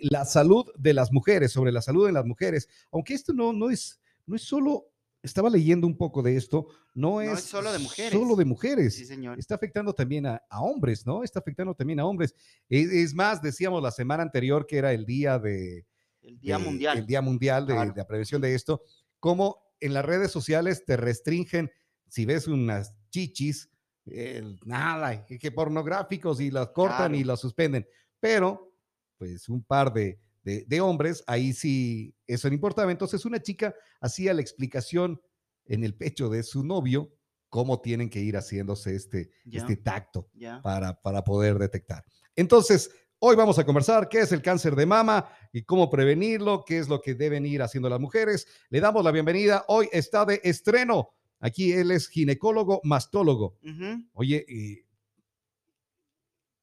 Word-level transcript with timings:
la 0.00 0.24
salud 0.24 0.66
de 0.76 0.94
las 0.94 1.12
mujeres, 1.12 1.52
sobre 1.52 1.72
la 1.72 1.82
salud 1.82 2.06
de 2.06 2.12
las 2.12 2.24
mujeres, 2.24 2.68
aunque 2.90 3.14
esto 3.14 3.32
no, 3.32 3.52
no, 3.52 3.70
es, 3.70 4.00
no 4.26 4.36
es 4.36 4.42
solo, 4.42 4.86
estaba 5.22 5.50
leyendo 5.50 5.86
un 5.86 5.96
poco 5.96 6.22
de 6.22 6.36
esto, 6.36 6.66
no 6.94 7.20
es, 7.20 7.42
solo 7.42 7.72
de 7.72 7.78
mujeres. 7.78 8.12
Solo 8.12 8.36
de 8.36 8.44
mujeres. 8.44 8.94
Sí, 8.94 9.04
señor. 9.04 9.38
Está 9.38 9.54
afectando 9.54 9.92
también 9.92 10.26
a, 10.26 10.42
hombres, 10.50 11.06
¿no? 11.06 11.22
Está 11.22 11.40
afectando 11.40 11.74
también 11.74 12.00
a 12.00 12.06
hombres. 12.06 12.34
Es, 12.68 13.14
más, 13.14 13.42
decíamos 13.42 13.82
la 13.82 13.90
semana 13.90 14.22
anterior 14.22 14.66
que 14.66 14.78
era 14.78 14.92
el 14.92 15.04
día 15.04 15.38
de... 15.38 15.86
El 16.22 16.38
Día 16.38 16.58
Mundial. 16.58 16.98
El 16.98 17.06
Día 17.06 17.22
Mundial 17.22 17.66
de, 17.66 17.74
de 17.74 17.92
la 17.96 18.06
Prevención 18.06 18.42
de 18.42 18.54
esto, 18.54 18.82
cómo 19.18 19.62
en 19.80 19.94
las 19.94 20.04
redes 20.04 20.30
sociales 20.30 20.84
te 20.84 20.96
restringen, 20.96 21.70
si 22.08 22.26
ves 22.26 22.46
unas 22.46 22.94
chichis, 23.10 23.70
nada, 24.64 25.24
que 25.26 25.52
pornográficos 25.52 26.40
y 26.40 26.50
las 26.50 26.68
cortan 26.68 27.14
y 27.14 27.24
las 27.24 27.40
suspenden. 27.40 27.86
Pero, 28.18 28.69
pues 29.20 29.50
un 29.50 29.62
par 29.62 29.92
de, 29.92 30.18
de, 30.42 30.80
hombres, 30.80 31.22
ahí 31.26 31.52
sí, 31.52 32.14
eso 32.26 32.48
no 32.48 32.54
importaba. 32.54 32.90
Entonces 32.90 33.26
una 33.26 33.38
chica 33.38 33.74
hacía 34.00 34.32
la 34.32 34.40
explicación 34.40 35.20
en 35.66 35.84
el 35.84 35.94
pecho 35.94 36.30
de 36.30 36.42
su 36.42 36.64
novio 36.64 37.12
cómo 37.50 37.82
tienen 37.82 38.08
que 38.08 38.20
ir 38.20 38.36
haciéndose 38.36 38.96
este, 38.96 39.30
este 39.52 39.76
tacto 39.76 40.30
para, 40.62 40.98
para 41.02 41.22
poder 41.22 41.58
detectar. 41.58 42.02
Entonces, 42.34 42.90
hoy 43.18 43.36
vamos 43.36 43.58
a 43.58 43.66
conversar 43.66 44.08
qué 44.08 44.20
es 44.20 44.32
el 44.32 44.40
cáncer 44.40 44.74
de 44.74 44.86
mama 44.86 45.28
y 45.52 45.64
cómo 45.64 45.90
prevenirlo, 45.90 46.64
qué 46.64 46.78
es 46.78 46.88
lo 46.88 47.02
que 47.02 47.14
deben 47.14 47.44
ir 47.44 47.60
haciendo 47.60 47.90
las 47.90 48.00
mujeres. 48.00 48.46
Le 48.70 48.80
damos 48.80 49.04
la 49.04 49.10
bienvenida. 49.10 49.66
Hoy 49.68 49.90
está 49.92 50.24
de 50.24 50.40
estreno 50.44 51.10
Aquí 51.40 51.72
él 51.72 51.90
es 51.90 52.08
ginecólogo 52.08 52.80
mastólogo. 52.84 53.58
Oye, 54.12 54.44
eh, 54.46 54.84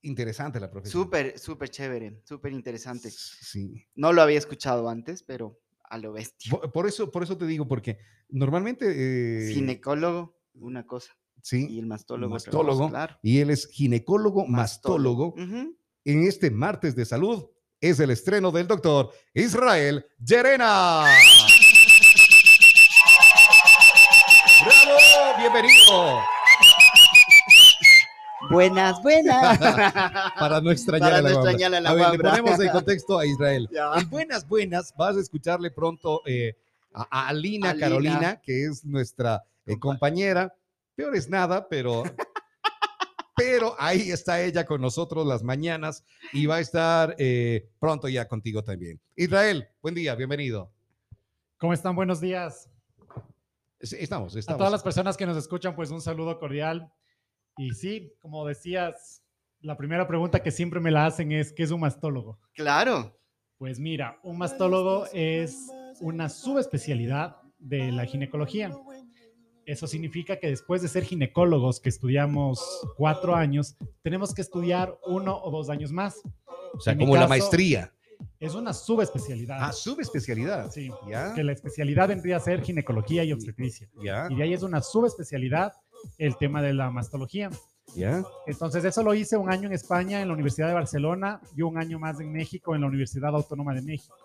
interesante 0.02 0.60
la 0.60 0.70
profesión. 0.70 1.04
Súper, 1.04 1.40
súper 1.40 1.70
chévere, 1.70 2.22
súper 2.24 2.54
interesante. 2.54 3.10
Sí. 3.12 3.86
No 3.96 4.14
lo 4.14 4.22
había 4.22 4.38
escuchado 4.38 4.90
antes, 4.90 5.24
pero 5.24 5.60
a 5.90 5.98
lo 5.98 6.14
bestia. 6.14 6.52
Por, 6.74 6.88
eso, 6.88 7.12
por 7.12 7.24
eso 7.24 7.38
te 7.38 7.46
digo, 7.46 7.68
porque 7.68 7.98
normalmente... 8.30 9.50
Eh, 9.50 9.54
ginecólogo, 9.54 10.38
una 10.56 10.86
cosa. 10.86 11.14
Sí. 11.42 11.68
Y 11.70 11.80
el 11.80 11.86
mastólogo. 11.86 12.34
Mastólogo. 12.34 12.90
claro. 12.90 13.18
Y 13.22 13.40
él 13.40 13.50
es 13.50 13.68
ginecólogo 13.68 14.46
mastólogo. 14.48 15.36
En 15.38 16.24
este 16.24 16.52
martes 16.52 16.96
de 16.96 17.06
salud 17.06 17.46
es 17.80 18.00
el 18.00 18.10
estreno 18.10 18.52
del 18.52 18.68
doctor 18.68 19.12
Israel 19.34 20.06
Llerena. 20.20 21.06
bienvenido. 25.38 26.37
Buenas, 28.50 29.02
buenas. 29.02 29.58
Para 30.40 30.62
no 30.62 30.72
extrañar 30.72 31.14
a 31.14 31.22
la, 31.22 31.90
a 31.90 31.94
ver, 31.94 32.12
le 32.12 32.20
ponemos 32.20 32.60
en 32.60 32.70
contexto 32.70 33.20
a 33.20 33.26
Israel. 33.26 33.70
En 33.96 34.10
buenas, 34.10 34.48
buenas, 34.48 34.94
vas 34.96 35.18
a 35.18 35.20
escucharle 35.20 35.72
pronto 35.72 36.22
eh, 36.26 36.56
a, 36.94 37.28
Alina, 37.28 37.76
Carolina, 37.78 38.42
que 38.42 38.66
es 38.66 38.86
nuestra 38.86 39.44
eh, 39.66 39.78
compañera. 39.80 40.54
Peor 40.96 41.16
es 41.16 41.30
nada, 41.30 41.68
pero 41.68 42.04
pero 43.36 43.76
ahí 43.78 44.12
está 44.12 44.42
ella 44.42 44.66
con 44.66 44.82
nosotros 44.82 45.26
las 45.28 45.44
mañanas 45.44 46.04
y 46.34 46.48
va 46.48 46.56
a 46.56 46.60
estar 46.60 47.16
eh, 47.20 47.70
pronto 47.80 48.08
ya 48.08 48.28
contigo 48.28 48.64
también. 48.64 49.00
Israel, 49.16 49.68
buen 49.82 49.94
día, 49.94 50.16
bienvenido. 50.16 50.72
¿Cómo 51.58 51.74
están? 51.74 51.96
Buenos 51.96 52.20
días. 52.20 52.70
Estamos, 53.80 54.36
estamos. 54.36 54.56
A 54.56 54.58
todas 54.58 54.72
las 54.72 54.84
personas 54.84 55.18
que 55.18 55.26
nos 55.26 55.38
escuchan, 55.38 55.76
pues 55.76 55.92
un 55.92 56.02
saludo 56.02 56.40
cordial. 56.40 56.92
Y 57.58 57.72
sí, 57.74 58.14
como 58.20 58.46
decías, 58.46 59.24
la 59.62 59.78
primera 59.78 60.08
pregunta 60.08 60.44
que 60.44 60.52
siempre 60.52 60.80
me 60.80 60.92
la 60.92 61.06
hacen 61.06 61.32
es, 61.32 61.52
¿qué 61.52 61.64
es 61.64 61.72
un 61.72 61.82
mastólogo? 61.82 62.40
Claro. 62.54 63.18
Pues 63.58 63.80
mira, 63.80 64.20
un 64.24 64.38
mastólogo 64.38 65.08
es 65.14 65.68
una 66.00 66.30
subespecialidad 66.30 67.38
de 67.58 67.92
la 67.92 68.06
ginecología. 68.06 68.72
Eso 69.66 69.88
significa 69.88 70.40
que 70.40 70.48
después 70.48 70.82
de 70.82 70.88
ser 70.88 71.04
ginecólogos, 71.04 71.80
que 71.82 71.90
estudiamos 71.90 72.64
cuatro 72.96 73.36
años, 73.36 73.76
tenemos 74.02 74.34
que 74.34 74.42
estudiar 74.42 74.98
uno 75.06 75.38
o 75.44 75.52
dos 75.52 75.70
años 75.70 75.92
más. 75.92 76.22
O 76.74 76.80
sea, 76.80 76.96
como 76.96 77.16
la 77.16 77.28
maestría. 77.28 77.92
Es 78.40 78.56
una 78.56 78.74
subespecialidad. 78.74 79.58
Ah, 79.60 79.74
subespecialidad. 79.74 80.72
Sí. 80.72 80.90
¿Ya? 81.10 81.34
Que 81.34 81.44
la 81.44 81.52
especialidad 81.52 82.08
vendría 82.08 82.38
a 82.38 82.40
ser 82.40 82.62
ginecología 82.62 83.24
y 83.24 83.34
obstetricia. 83.34 83.90
¿Ya? 84.04 84.28
Y 84.30 84.36
de 84.36 84.44
ahí 84.44 84.54
es 84.54 84.64
una 84.64 84.82
subespecialidad 84.82 85.74
el 86.18 86.38
tema 86.38 86.62
de 86.62 86.74
la 86.74 86.90
mastología. 86.92 87.50
¿Ya? 87.96 88.24
Entonces, 88.46 88.84
eso 88.84 89.02
lo 89.02 89.14
hice 89.14 89.38
un 89.38 89.50
año 89.50 89.68
en 89.68 89.74
España, 89.74 90.22
en 90.22 90.28
la 90.28 90.34
Universidad 90.34 90.68
de 90.68 90.74
Barcelona, 90.74 91.40
y 91.56 91.62
un 91.62 91.78
año 91.78 92.00
más 92.00 92.20
en 92.20 92.32
México, 92.32 92.76
en 92.76 92.82
la 92.82 92.88
Universidad 92.88 93.34
Autónoma 93.34 93.74
de 93.74 93.82
México. 93.82 94.16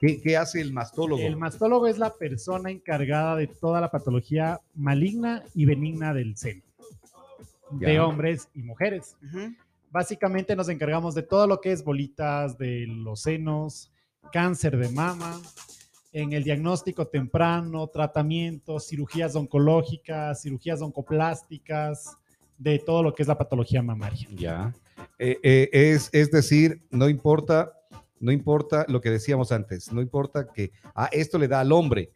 ¿Qué, 0.00 0.36
hace 0.36 0.62
el 0.62 0.72
mastólogo? 0.72 1.20
El 1.20 1.36
mastólogo 1.36 1.86
es 1.86 1.98
la 1.98 2.14
persona 2.14 2.70
encargada 2.70 3.36
de 3.36 3.46
toda 3.46 3.82
la 3.82 3.90
patología 3.90 4.58
maligna 4.74 5.44
y 5.54 5.66
benigna 5.66 6.14
del 6.14 6.38
seno, 6.38 6.62
de 7.72 8.00
hombres 8.00 8.48
y 8.54 8.62
mujeres. 8.62 9.16
Básicamente 9.90 10.56
nos 10.56 10.70
encargamos 10.70 11.14
de 11.14 11.22
todo 11.22 11.46
lo 11.46 11.60
que 11.60 11.72
es 11.72 11.84
bolitas 11.84 12.56
de 12.56 12.86
los 12.86 13.22
senos, 13.22 13.92
cáncer 14.32 14.78
de 14.78 14.88
mama, 14.88 15.38
en 16.12 16.32
el 16.32 16.44
diagnóstico 16.44 17.06
temprano, 17.06 17.86
tratamientos, 17.88 18.88
cirugías 18.88 19.36
oncológicas, 19.36 20.42
cirugías 20.42 20.82
oncoplásticas, 20.82 22.16
de 22.58 22.78
todo 22.78 23.02
lo 23.02 23.14
que 23.14 23.22
es 23.22 23.28
la 23.28 23.38
patología 23.38 23.82
mamaria. 23.82 24.28
Ya. 24.32 24.74
Eh, 25.18 25.38
eh, 25.42 25.68
es, 25.72 26.10
es 26.12 26.30
decir, 26.30 26.82
no 26.90 27.08
importa, 27.08 27.72
no 28.18 28.32
importa 28.32 28.84
lo 28.88 29.00
que 29.00 29.10
decíamos 29.10 29.50
antes, 29.50 29.92
no 29.92 30.02
importa 30.02 30.46
que 30.52 30.72
a 30.94 31.04
ah, 31.04 31.08
esto 31.12 31.38
le 31.38 31.48
da 31.48 31.60
al 31.60 31.72
hombre, 31.72 32.10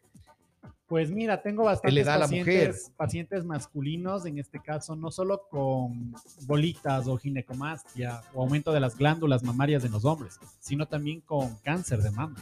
pues 0.87 1.11
mira, 1.11 1.41
tengo 1.41 1.65
bastantes 1.65 2.07
pacientes, 2.07 2.93
pacientes 2.97 3.45
masculinos, 3.45 4.27
en 4.27 4.39
este 4.39 4.61
caso, 4.61 4.95
no 4.95 5.11
solo 5.11 5.43
con 5.51 6.15
bolitas 6.43 7.09
o 7.09 7.17
ginecomastia 7.17 8.21
o 8.35 8.43
aumento 8.43 8.71
de 8.71 8.81
las 8.81 8.97
glándulas 8.97 9.43
mamarias 9.43 9.83
de 9.83 9.89
los 9.89 10.05
hombres, 10.05 10.39
sino 10.61 10.87
también 10.87 11.23
con 11.23 11.57
cáncer 11.65 12.01
de 12.01 12.11
mama. 12.11 12.37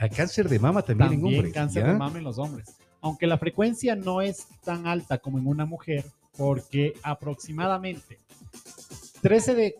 ¿Hay 0.00 0.08
cáncer 0.08 0.48
de 0.48 0.58
mama 0.58 0.80
también, 0.80 1.12
en 1.12 1.24
hombres? 1.24 1.52
cáncer 1.52 1.86
de 1.86 1.92
mama 1.92 2.16
en 2.16 2.24
los 2.24 2.38
hombres. 2.38 2.74
Aunque 3.02 3.26
la 3.26 3.36
frecuencia 3.36 3.94
no 3.94 4.22
es 4.22 4.46
tan 4.64 4.86
alta 4.86 5.18
como 5.18 5.38
en 5.38 5.46
una 5.46 5.66
mujer, 5.66 6.06
porque 6.38 6.94
aproximadamente 7.02 8.18
13 9.20 9.54
de, 9.54 9.74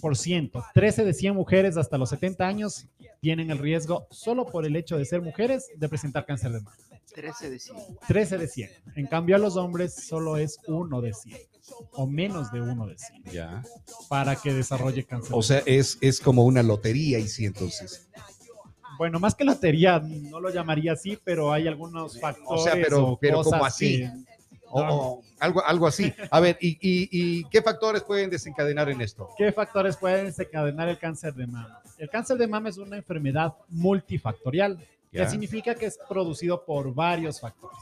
por 0.00 0.16
ciento, 0.16 0.64
13 0.74 1.04
de 1.04 1.14
100 1.14 1.36
mujeres 1.36 1.76
hasta 1.76 1.98
los 1.98 2.10
70 2.10 2.44
años 2.44 2.88
tienen 3.20 3.52
el 3.52 3.58
riesgo, 3.58 4.08
solo 4.10 4.44
por 4.44 4.66
el 4.66 4.74
hecho 4.74 4.98
de 4.98 5.04
ser 5.04 5.22
mujeres, 5.22 5.68
de 5.76 5.88
presentar 5.88 6.26
cáncer 6.26 6.50
de 6.50 6.62
mama. 6.62 6.76
13 7.14 7.50
de 7.50 7.58
100. 7.60 7.76
13 8.08 8.38
de 8.38 8.48
100. 8.48 8.70
En 8.96 9.06
cambio, 9.06 9.36
a 9.36 9.38
los 9.38 9.56
hombres 9.56 9.94
solo 9.94 10.36
es 10.36 10.58
1 10.66 11.00
de 11.00 11.12
100 11.12 11.38
o 11.92 12.08
menos 12.08 12.50
de 12.50 12.60
1 12.60 12.86
de 12.88 12.98
100. 12.98 13.24
Ya. 13.32 13.62
Para 14.08 14.34
que 14.34 14.52
desarrolle 14.52 15.04
cáncer. 15.04 15.30
O 15.32 15.42
sea, 15.42 15.62
es, 15.66 15.96
es 16.00 16.18
como 16.18 16.44
una 16.44 16.64
lotería 16.64 17.20
y 17.20 17.28
sí, 17.28 17.44
entonces. 17.46 18.08
Bueno, 19.00 19.18
más 19.18 19.34
que 19.34 19.44
lotería, 19.44 19.98
no 19.98 20.40
lo 20.40 20.50
llamaría 20.50 20.92
así, 20.92 21.18
pero 21.24 21.54
hay 21.54 21.66
algunos 21.66 22.20
factores. 22.20 22.60
O 22.60 22.62
sea, 22.62 22.74
pero, 22.74 23.16
pero 23.18 23.42
como 23.42 23.64
así. 23.64 24.04
o, 24.68 25.22
algo, 25.38 25.64
algo 25.64 25.86
así. 25.86 26.12
A 26.30 26.38
ver, 26.38 26.58
¿y, 26.60 26.72
y, 26.72 27.08
y 27.10 27.44
qué 27.44 27.62
factores 27.62 28.02
pueden 28.02 28.28
desencadenar 28.28 28.90
en 28.90 29.00
esto? 29.00 29.30
¿Qué 29.38 29.52
factores 29.52 29.96
pueden 29.96 30.26
desencadenar 30.26 30.90
el 30.90 30.98
cáncer 30.98 31.32
de 31.32 31.46
mama? 31.46 31.80
El 31.96 32.10
cáncer 32.10 32.36
de 32.36 32.46
mama 32.46 32.68
es 32.68 32.76
una 32.76 32.98
enfermedad 32.98 33.54
multifactorial 33.70 34.78
que 35.10 35.26
significa 35.26 35.74
que 35.74 35.86
es 35.86 35.98
producido 36.06 36.62
por 36.66 36.94
varios 36.94 37.40
factores. 37.40 37.80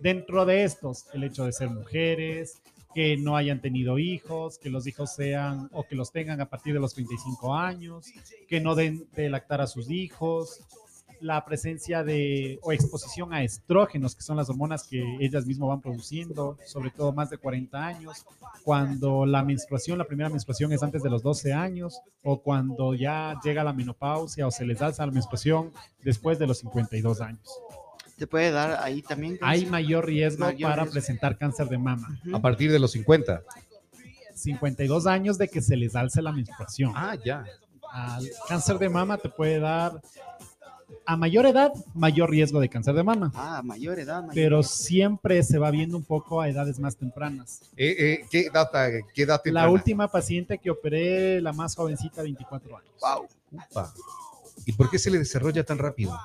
Dentro 0.00 0.46
de 0.46 0.64
estos, 0.64 1.04
el 1.12 1.24
hecho 1.24 1.44
de 1.44 1.52
ser 1.52 1.68
mujeres, 1.68 2.62
que 2.94 3.16
no 3.16 3.36
hayan 3.36 3.60
tenido 3.60 3.98
hijos, 3.98 4.58
que 4.58 4.70
los 4.70 4.86
hijos 4.86 5.14
sean 5.14 5.68
o 5.72 5.84
que 5.84 5.96
los 5.96 6.12
tengan 6.12 6.40
a 6.40 6.48
partir 6.48 6.74
de 6.74 6.80
los 6.80 6.94
35 6.94 7.54
años, 7.54 8.06
que 8.48 8.60
no 8.60 8.74
den 8.74 9.06
de 9.14 9.28
lactar 9.28 9.60
a 9.60 9.66
sus 9.66 9.90
hijos, 9.90 10.60
la 11.20 11.44
presencia 11.44 12.04
de 12.04 12.58
o 12.62 12.72
exposición 12.72 13.32
a 13.32 13.42
estrógenos, 13.42 14.14
que 14.14 14.22
son 14.22 14.36
las 14.36 14.50
hormonas 14.50 14.86
que 14.86 15.02
ellas 15.20 15.46
mismas 15.46 15.70
van 15.70 15.80
produciendo, 15.80 16.58
sobre 16.66 16.90
todo 16.90 17.12
más 17.12 17.30
de 17.30 17.38
40 17.38 17.82
años, 17.84 18.26
cuando 18.62 19.24
la 19.24 19.42
menstruación, 19.42 19.98
la 19.98 20.04
primera 20.04 20.28
menstruación 20.28 20.72
es 20.72 20.82
antes 20.82 21.02
de 21.02 21.10
los 21.10 21.22
12 21.22 21.52
años, 21.52 22.00
o 22.22 22.42
cuando 22.42 22.94
ya 22.94 23.38
llega 23.42 23.64
la 23.64 23.72
menopausia 23.72 24.46
o 24.46 24.50
se 24.50 24.66
les 24.66 24.82
alza 24.82 25.06
la 25.06 25.12
menstruación 25.12 25.72
después 26.02 26.38
de 26.38 26.46
los 26.46 26.58
52 26.58 27.20
años. 27.20 27.48
¿Te 28.16 28.26
puede 28.26 28.50
dar 28.50 28.82
ahí 28.82 29.02
también? 29.02 29.38
Hay 29.42 29.66
mayor 29.66 30.06
riesgo 30.06 30.46
para 30.60 30.86
presentar 30.86 31.36
cáncer 31.36 31.68
de 31.68 31.78
mama. 31.78 32.20
A 32.32 32.40
partir 32.40 32.70
de 32.70 32.78
los 32.78 32.92
50. 32.92 33.42
52 34.34 35.06
años 35.06 35.38
de 35.38 35.48
que 35.48 35.62
se 35.62 35.76
les 35.76 35.94
alce 35.96 36.20
la 36.22 36.32
menstruación. 36.32 36.92
Ah, 36.94 37.16
ya. 37.24 37.44
Al 37.90 38.28
cáncer 38.48 38.78
de 38.78 38.88
mama 38.88 39.18
te 39.18 39.28
puede 39.28 39.60
dar 39.60 40.00
a 41.06 41.16
mayor 41.16 41.46
edad, 41.46 41.72
mayor 41.94 42.30
riesgo 42.30 42.60
de 42.60 42.68
cáncer 42.68 42.94
de 42.94 43.02
mama. 43.02 43.30
Ah, 43.34 43.62
mayor 43.62 43.98
edad. 43.98 44.24
pero 44.32 44.62
siempre 44.62 45.42
se 45.42 45.58
va 45.58 45.70
viendo 45.70 45.96
un 45.96 46.04
poco 46.04 46.40
a 46.40 46.48
edades 46.48 46.78
más 46.78 46.96
tempranas. 46.96 47.60
Eh, 47.76 47.94
eh, 47.98 48.26
¿qué, 48.30 48.46
edad, 48.46 48.70
¿Qué 49.12 49.52
La 49.52 49.68
última 49.68 50.08
paciente 50.08 50.58
que 50.58 50.70
operé, 50.70 51.40
la 51.40 51.52
más 51.52 51.74
jovencita, 51.74 52.22
24 52.22 52.76
años. 52.76 52.90
Wow. 53.00 53.28
¿Y 54.66 54.72
por 54.72 54.90
qué 54.90 54.98
se 54.98 55.10
le 55.10 55.18
desarrolla 55.18 55.64
tan 55.64 55.78
rápido? 55.78 56.18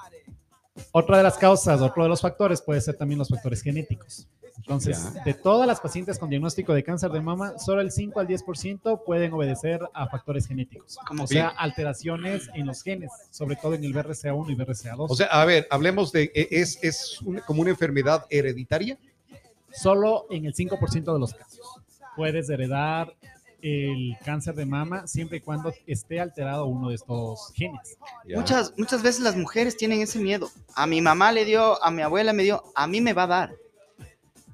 Otra 0.91 1.17
de 1.17 1.23
las 1.23 1.37
causas, 1.37 1.81
otro 1.81 2.03
de 2.03 2.09
los 2.09 2.21
factores 2.21 2.61
puede 2.61 2.81
ser 2.81 2.95
también 2.95 3.19
los 3.19 3.29
factores 3.29 3.61
genéticos. 3.61 4.27
Entonces, 4.57 5.13
de 5.23 5.33
todas 5.33 5.65
las 5.65 5.79
pacientes 5.79 6.19
con 6.19 6.29
diagnóstico 6.29 6.73
de 6.73 6.83
cáncer 6.83 7.11
de 7.11 7.21
mama, 7.21 7.57
solo 7.57 7.81
el 7.81 7.91
5 7.91 8.19
al 8.19 8.27
10% 8.27 9.03
pueden 9.05 9.33
obedecer 9.33 9.81
a 9.93 10.07
factores 10.07 10.47
genéticos, 10.47 10.97
o 11.17 11.27
sea, 11.27 11.47
alteraciones 11.47 12.49
en 12.53 12.67
los 12.67 12.83
genes, 12.83 13.09
sobre 13.31 13.55
todo 13.55 13.73
en 13.73 13.83
el 13.83 13.93
BRCA1 13.93 14.51
y 14.51 14.55
BRCA2. 14.55 15.07
O 15.09 15.15
sea, 15.15 15.27
a 15.27 15.45
ver, 15.45 15.67
hablemos 15.71 16.11
de, 16.11 16.31
¿e-, 16.35 16.47
¿es, 16.51 16.77
es 16.83 17.19
como 17.47 17.61
una 17.61 17.71
enfermedad 17.71 18.25
hereditaria? 18.29 18.97
Solo 19.71 20.27
en 20.29 20.45
el 20.45 20.53
5% 20.53 21.13
de 21.13 21.19
los 21.19 21.33
casos. 21.33 21.61
Puedes 22.15 22.49
heredar 22.49 23.15
el 23.61 24.17
cáncer 24.23 24.55
de 24.55 24.65
mama 24.65 25.07
siempre 25.07 25.37
y 25.37 25.41
cuando 25.41 25.73
esté 25.85 26.19
alterado 26.19 26.65
uno 26.65 26.89
de 26.89 26.95
estos 26.95 27.51
genes. 27.55 27.97
Muchas, 28.35 28.73
muchas 28.77 29.01
veces 29.01 29.21
las 29.21 29.35
mujeres 29.35 29.77
tienen 29.77 30.01
ese 30.01 30.19
miedo. 30.19 30.49
A 30.75 30.87
mi 30.87 31.01
mamá 31.01 31.31
le 31.31 31.45
dio, 31.45 31.83
a 31.83 31.91
mi 31.91 32.01
abuela 32.01 32.33
me 32.33 32.43
dio, 32.43 32.63
a 32.75 32.87
mí 32.87 33.01
me 33.01 33.13
va 33.13 33.23
a 33.23 33.27
dar. 33.27 33.55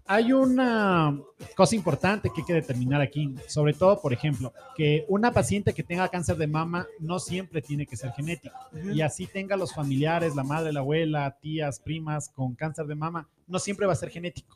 Hay 0.07 0.31
una 0.33 1.19
cosa 1.55 1.75
importante 1.75 2.29
que 2.29 2.41
hay 2.41 2.45
que 2.45 2.53
determinar 2.53 3.01
aquí, 3.01 3.33
sobre 3.47 3.73
todo, 3.73 3.99
por 3.99 4.13
ejemplo, 4.13 4.53
que 4.75 5.03
una 5.07 5.31
paciente 5.31 5.73
que 5.73 5.81
tenga 5.81 6.07
cáncer 6.09 6.37
de 6.37 6.45
mama 6.45 6.85
no 6.99 7.17
siempre 7.17 7.59
tiene 7.59 7.87
que 7.87 7.97
ser 7.97 8.11
genético. 8.11 8.55
Y 8.93 9.01
así 9.01 9.25
tenga 9.25 9.57
los 9.57 9.73
familiares, 9.73 10.35
la 10.35 10.43
madre, 10.43 10.71
la 10.71 10.81
abuela, 10.81 11.35
tías, 11.41 11.79
primas 11.79 12.29
con 12.29 12.53
cáncer 12.53 12.85
de 12.85 12.93
mama, 12.93 13.27
no 13.47 13.57
siempre 13.57 13.87
va 13.87 13.93
a 13.93 13.95
ser 13.95 14.11
genético. 14.11 14.55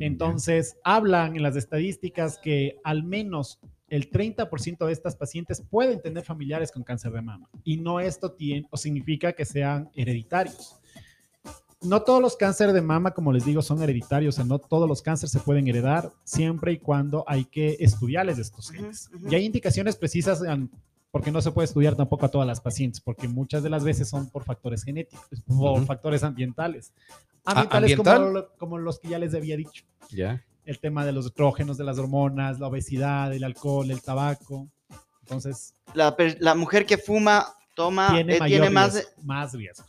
Entonces, 0.00 0.76
hablan 0.84 1.36
en 1.36 1.42
las 1.42 1.56
estadísticas 1.56 2.38
que 2.38 2.78
al 2.84 3.04
menos 3.04 3.60
el 3.88 4.10
30% 4.10 4.86
de 4.86 4.92
estas 4.92 5.16
pacientes 5.16 5.62
pueden 5.62 6.02
tener 6.02 6.24
familiares 6.24 6.70
con 6.70 6.82
cáncer 6.82 7.12
de 7.12 7.22
mama. 7.22 7.48
Y 7.64 7.78
no 7.78 8.00
esto 8.00 8.32
tiene, 8.32 8.66
o 8.70 8.76
significa 8.76 9.32
que 9.32 9.44
sean 9.44 9.90
hereditarios 9.94 10.78
no 11.80 12.02
todos 12.02 12.20
los 12.20 12.36
cánceres 12.36 12.74
de 12.74 12.82
mama, 12.82 13.12
como 13.12 13.32
les 13.32 13.44
digo, 13.44 13.62
son 13.62 13.82
hereditarios, 13.82 14.34
o 14.34 14.36
sea, 14.36 14.44
no 14.44 14.58
todos 14.58 14.88
los 14.88 15.02
cánceres 15.02 15.30
se 15.30 15.40
pueden 15.40 15.68
heredar 15.68 16.10
siempre 16.24 16.72
y 16.72 16.78
cuando 16.78 17.24
hay 17.26 17.44
que 17.44 17.76
estudiarles 17.80 18.38
estos 18.38 18.70
genes. 18.70 19.10
Y 19.30 19.34
hay 19.34 19.44
indicaciones 19.44 19.96
precisas 19.96 20.42
porque 21.10 21.30
no 21.30 21.40
se 21.40 21.52
puede 21.52 21.66
estudiar 21.66 21.94
tampoco 21.94 22.26
a 22.26 22.30
todas 22.30 22.46
las 22.46 22.60
pacientes, 22.60 23.00
porque 23.00 23.28
muchas 23.28 23.62
de 23.62 23.70
las 23.70 23.84
veces 23.84 24.08
son 24.08 24.28
por 24.28 24.44
factores 24.44 24.82
genéticos, 24.82 25.24
por 25.46 25.84
factores 25.86 26.22
ambientales. 26.24 26.92
Ambientales 27.44 27.98
como, 28.58 28.78
los 28.78 28.98
que 28.98 29.08
ya 29.08 29.18
les 29.18 29.34
había 29.34 29.56
dicho. 29.56 29.84
Ya. 30.10 30.44
El 30.64 30.78
tema 30.80 31.04
de 31.04 31.12
los 31.12 31.26
estrógenos, 31.26 31.78
de 31.78 31.84
las 31.84 31.98
hormonas, 31.98 32.60
la 32.60 32.66
obesidad, 32.66 33.32
el 33.32 33.44
alcohol, 33.44 33.90
el 33.90 34.02
tabaco. 34.02 34.68
Entonces. 35.22 35.74
La, 35.94 36.54
mujer 36.54 36.84
que 36.84 36.98
fuma, 36.98 37.46
toma, 37.74 38.10
tiene, 38.12 38.36
eh, 38.36 38.70
más, 38.70 39.14
más 39.22 39.52
riesgo 39.54 39.86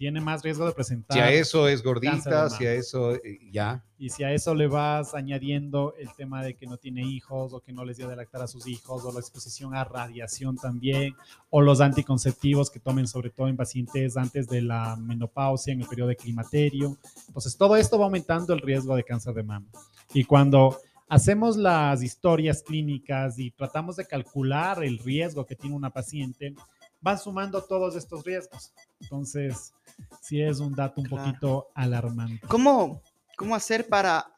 tiene 0.00 0.22
más 0.22 0.42
riesgo 0.42 0.64
de 0.64 0.72
presentar. 0.72 1.14
Si 1.14 1.20
a 1.20 1.30
eso 1.30 1.68
es 1.68 1.82
gordita, 1.82 2.48
si 2.48 2.64
a 2.64 2.72
eso 2.72 3.16
eh, 3.16 3.38
ya. 3.52 3.84
Y 3.98 4.08
si 4.08 4.24
a 4.24 4.32
eso 4.32 4.54
le 4.54 4.66
vas 4.66 5.12
añadiendo 5.12 5.92
el 5.98 6.08
tema 6.14 6.42
de 6.42 6.54
que 6.54 6.64
no 6.64 6.78
tiene 6.78 7.02
hijos 7.02 7.52
o 7.52 7.60
que 7.60 7.74
no 7.74 7.84
les 7.84 7.98
dio 7.98 8.08
de 8.08 8.16
lactar 8.16 8.40
a 8.40 8.46
sus 8.46 8.66
hijos 8.66 9.04
o 9.04 9.12
la 9.12 9.20
exposición 9.20 9.74
a 9.74 9.84
radiación 9.84 10.56
también 10.56 11.14
o 11.50 11.60
los 11.60 11.82
anticonceptivos 11.82 12.70
que 12.70 12.80
tomen 12.80 13.06
sobre 13.06 13.28
todo 13.28 13.48
en 13.48 13.58
pacientes 13.58 14.16
antes 14.16 14.48
de 14.48 14.62
la 14.62 14.96
menopausia, 14.96 15.74
en 15.74 15.82
el 15.82 15.86
periodo 15.86 16.08
de 16.08 16.16
climaterio. 16.16 16.96
Entonces 17.26 17.54
todo 17.58 17.76
esto 17.76 17.98
va 17.98 18.06
aumentando 18.06 18.54
el 18.54 18.62
riesgo 18.62 18.96
de 18.96 19.04
cáncer 19.04 19.34
de 19.34 19.42
mama. 19.42 19.66
Y 20.14 20.24
cuando 20.24 20.80
hacemos 21.10 21.58
las 21.58 22.02
historias 22.02 22.62
clínicas 22.62 23.38
y 23.38 23.50
tratamos 23.50 23.96
de 23.96 24.06
calcular 24.06 24.82
el 24.82 24.98
riesgo 24.98 25.44
que 25.44 25.56
tiene 25.56 25.76
una 25.76 25.90
paciente, 25.90 26.54
van 27.00 27.18
sumando 27.18 27.62
todos 27.62 27.96
estos 27.96 28.24
riesgos. 28.24 28.72
Entonces, 29.00 29.72
sí 30.20 30.40
es 30.40 30.60
un 30.60 30.74
dato 30.74 31.00
un 31.00 31.08
poquito 31.08 31.68
alarmante. 31.74 32.46
¿Cómo, 32.48 33.02
¿Cómo 33.36 33.54
hacer 33.54 33.88
para 33.88 34.32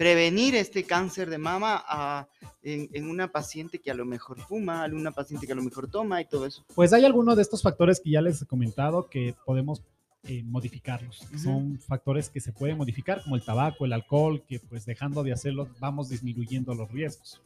prevenir 0.00 0.54
este 0.54 0.84
cáncer 0.84 1.28
de 1.28 1.36
mama 1.36 2.26
en, 2.62 3.06
una 3.06 3.30
paciente 3.30 3.78
que 3.78 3.90
a 3.90 3.94
lo 3.94 4.06
mejor 4.06 4.40
fuma, 4.40 4.86
en 4.86 4.94
una 4.94 5.12
paciente 5.12 5.46
que 5.46 5.52
a 5.52 5.56
lo 5.56 5.62
mejor 5.62 5.90
toma 5.90 6.20
y 6.20 6.24
todo 6.24 6.46
eso? 6.46 6.64
Pues 6.74 6.92
hay 6.92 7.04
algunos 7.04 7.36
de 7.36 7.42
estos 7.42 7.62
factores 7.62 8.00
que 8.00 8.10
ya 8.10 8.22
les 8.22 8.40
he 8.40 8.46
comentado 8.46 9.08
que 9.08 9.34
podemos 9.44 9.82
eh, 10.24 10.42
modificarlos. 10.42 11.26
Son 11.42 11.78
factores 11.78 12.28
que 12.28 12.40
se 12.40 12.52
pueden 12.52 12.78
modificar, 12.78 13.22
como 13.22 13.36
el 13.36 13.44
tabaco, 13.44 13.84
el 13.84 13.92
alcohol, 13.92 14.42
que 14.46 14.58
pues 14.58 14.86
dejando 14.86 15.22
de 15.22 15.32
hacerlo 15.32 15.68
vamos 15.80 16.08
disminuyendo 16.08 16.74
los 16.74 16.90
riesgos. 16.90 17.42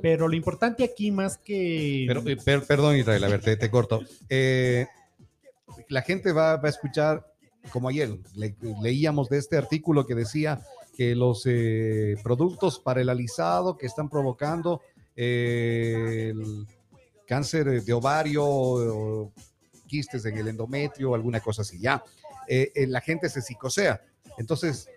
Pero 0.00 0.28
lo 0.28 0.36
importante 0.36 0.84
aquí 0.84 1.10
más 1.10 1.38
que... 1.38 2.04
Pero, 2.06 2.22
eh, 2.26 2.36
perdón 2.66 2.96
Israel, 2.96 3.24
a 3.24 3.28
ver, 3.28 3.40
te, 3.40 3.70
corto. 3.70 4.02
Eh, 4.28 4.86
la 5.88 6.02
gente 6.02 6.32
va, 6.32 6.54
a 6.54 6.68
escuchar, 6.68 7.26
como 7.72 7.88
ayer 7.88 8.18
leíamos 8.82 9.28
de 9.28 9.38
este 9.38 9.56
artículo 9.56 10.06
que 10.06 10.14
decía 10.14 10.60
que 10.96 11.14
los 11.14 11.42
eh, 11.46 12.16
productos 12.22 12.78
para 12.78 13.00
el 13.00 13.08
alisado 13.08 13.76
que 13.76 13.86
están 13.86 14.08
provocando 14.08 14.80
el 15.14 16.66
cáncer 17.26 17.82
de 17.82 17.92
ovario, 17.92 18.44
o 18.44 19.32
quistes 19.86 20.24
en 20.26 20.36
el 20.36 20.48
endometrio, 20.48 21.14
alguna 21.14 21.40
cosa 21.40 21.62
así, 21.62 21.78
ya. 21.78 22.02
la 22.48 23.00
gente 23.00 23.28
se 23.28 23.40
psicosea. 23.40 24.02
Entonces, 24.38 24.88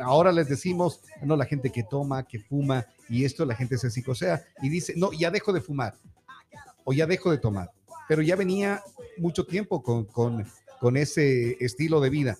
ahora 0.00 0.32
les 0.32 0.48
decimos, 0.48 1.00
no, 1.22 1.36
la 1.36 1.44
gente 1.44 1.70
que 1.70 1.82
toma, 1.82 2.24
que 2.24 2.38
fuma, 2.38 2.86
y 3.12 3.24
esto 3.24 3.44
la 3.44 3.54
gente 3.54 3.78
se 3.78 3.90
psicosea 3.90 4.44
y 4.62 4.68
dice, 4.68 4.94
no, 4.96 5.12
ya 5.12 5.30
dejo 5.30 5.52
de 5.52 5.60
fumar 5.60 5.94
o 6.84 6.92
ya 6.92 7.06
dejo 7.06 7.30
de 7.30 7.38
tomar, 7.38 7.70
pero 8.08 8.22
ya 8.22 8.36
venía 8.36 8.82
mucho 9.18 9.44
tiempo 9.44 9.82
con, 9.82 10.04
con, 10.04 10.46
con 10.80 10.96
ese 10.96 11.56
estilo 11.64 12.00
de 12.00 12.10
vida. 12.10 12.36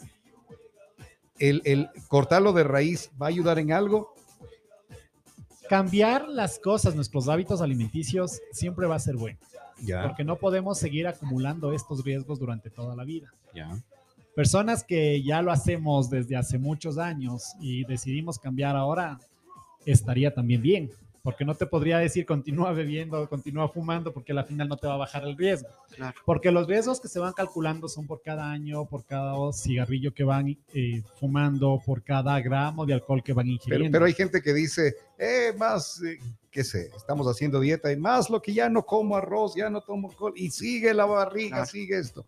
El, 1.38 1.60
el, 1.64 1.88
cortarlo 2.08 2.52
de 2.52 2.64
raíz 2.64 3.10
va 3.20 3.26
a 3.26 3.28
ayudar 3.28 3.58
en 3.58 3.72
algo. 3.72 4.14
Cambiar 5.68 6.28
las 6.28 6.58
cosas, 6.58 6.94
nuestros 6.94 7.28
hábitos 7.28 7.60
alimenticios, 7.60 8.40
siempre 8.52 8.86
va 8.86 8.96
a 8.96 9.00
ser 9.00 9.16
bueno. 9.16 9.38
Ya. 9.82 10.02
Porque 10.02 10.24
no 10.24 10.36
podemos 10.36 10.78
seguir 10.78 11.06
acumulando 11.06 11.72
estos 11.72 12.04
riesgos 12.04 12.38
durante 12.38 12.70
toda 12.70 12.94
la 12.94 13.04
vida. 13.04 13.32
Ya 13.54 13.76
personas 14.34 14.84
que 14.84 15.22
ya 15.22 15.42
lo 15.42 15.52
hacemos 15.52 16.10
desde 16.10 16.36
hace 16.36 16.58
muchos 16.58 16.98
años 16.98 17.54
y 17.60 17.84
decidimos 17.84 18.38
cambiar 18.38 18.76
ahora, 18.76 19.18
estaría 19.86 20.34
también 20.34 20.62
bien, 20.62 20.90
porque 21.22 21.44
no 21.44 21.54
te 21.54 21.66
podría 21.66 21.98
decir 21.98 22.26
continúa 22.26 22.72
bebiendo, 22.72 23.28
continúa 23.28 23.68
fumando, 23.68 24.12
porque 24.12 24.32
al 24.32 24.44
final 24.44 24.68
no 24.68 24.76
te 24.76 24.88
va 24.88 24.94
a 24.94 24.98
bajar 24.98 25.24
el 25.24 25.36
riesgo. 25.36 25.68
Porque 26.24 26.50
los 26.50 26.66
riesgos 26.66 27.00
que 27.00 27.08
se 27.08 27.20
van 27.20 27.32
calculando 27.32 27.88
son 27.88 28.06
por 28.06 28.22
cada 28.22 28.50
año, 28.50 28.86
por 28.86 29.04
cada 29.04 29.34
cigarrillo 29.52 30.12
que 30.12 30.24
van 30.24 30.56
eh, 30.74 31.02
fumando, 31.20 31.80
por 31.84 32.02
cada 32.02 32.40
gramo 32.40 32.84
de 32.84 32.94
alcohol 32.94 33.22
que 33.22 33.32
van 33.32 33.48
ingiriendo. 33.48 33.92
Pero, 33.92 34.04
hay 34.04 34.14
gente 34.14 34.42
que 34.42 34.52
dice, 34.52 34.96
eh, 35.16 35.52
más, 35.56 36.02
eh, 36.02 36.18
qué 36.50 36.64
sé, 36.64 36.90
estamos 36.96 37.26
haciendo 37.28 37.60
dieta 37.60 37.92
y 37.92 37.96
más 37.96 38.28
lo 38.28 38.42
que 38.42 38.52
ya 38.52 38.68
no 38.68 38.84
como 38.84 39.16
arroz, 39.16 39.54
ya 39.54 39.70
no 39.70 39.80
tomo 39.80 40.10
alcohol 40.10 40.32
y 40.34 40.50
sigue 40.50 40.92
la 40.92 41.06
barriga, 41.06 41.64
sigue 41.66 41.98
esto. 41.98 42.26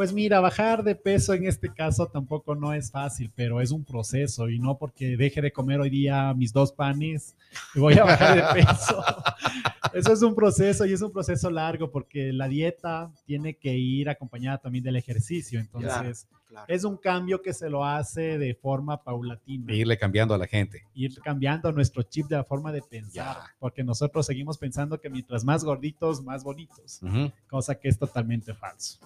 Pues 0.00 0.14
mira, 0.14 0.40
bajar 0.40 0.82
de 0.82 0.94
peso 0.94 1.34
en 1.34 1.46
este 1.46 1.70
caso 1.70 2.06
tampoco 2.06 2.54
no 2.54 2.72
es 2.72 2.90
fácil, 2.90 3.30
pero 3.36 3.60
es 3.60 3.70
un 3.70 3.84
proceso 3.84 4.48
y 4.48 4.58
no 4.58 4.78
porque 4.78 5.14
deje 5.14 5.42
de 5.42 5.52
comer 5.52 5.78
hoy 5.78 5.90
día 5.90 6.32
mis 6.32 6.54
dos 6.54 6.72
panes 6.72 7.36
voy 7.74 7.98
a 7.98 8.04
bajar 8.04 8.34
de 8.34 8.62
peso. 8.62 9.04
Eso 9.92 10.12
es 10.14 10.22
un 10.22 10.34
proceso 10.34 10.86
y 10.86 10.94
es 10.94 11.02
un 11.02 11.12
proceso 11.12 11.50
largo 11.50 11.90
porque 11.90 12.32
la 12.32 12.48
dieta 12.48 13.12
tiene 13.26 13.52
que 13.52 13.76
ir 13.76 14.08
acompañada 14.08 14.56
también 14.56 14.84
del 14.84 14.96
ejercicio. 14.96 15.60
Entonces, 15.60 16.26
es 16.68 16.84
un 16.84 16.96
cambio 16.96 17.42
que 17.42 17.52
se 17.52 17.68
lo 17.68 17.84
hace 17.84 18.38
de 18.38 18.54
forma 18.54 19.02
paulatina. 19.02 19.72
irle 19.72 19.98
cambiando 19.98 20.34
a 20.34 20.38
la 20.38 20.46
gente. 20.46 20.84
Ir 20.94 21.20
cambiando 21.20 21.72
nuestro 21.72 22.02
chip 22.02 22.26
de 22.26 22.36
la 22.36 22.44
forma 22.44 22.72
de 22.72 22.82
pensar, 22.82 23.36
porque 23.58 23.84
nosotros 23.84 24.26
seguimos 24.26 24.58
pensando 24.58 25.00
que 25.00 25.10
mientras 25.10 25.44
más 25.44 25.64
gorditos, 25.64 26.22
más 26.22 26.44
bonitos, 26.44 27.00
cosa 27.48 27.74
que 27.74 27.88
es 27.88 27.98
totalmente 27.98 28.54
falso 28.54 28.98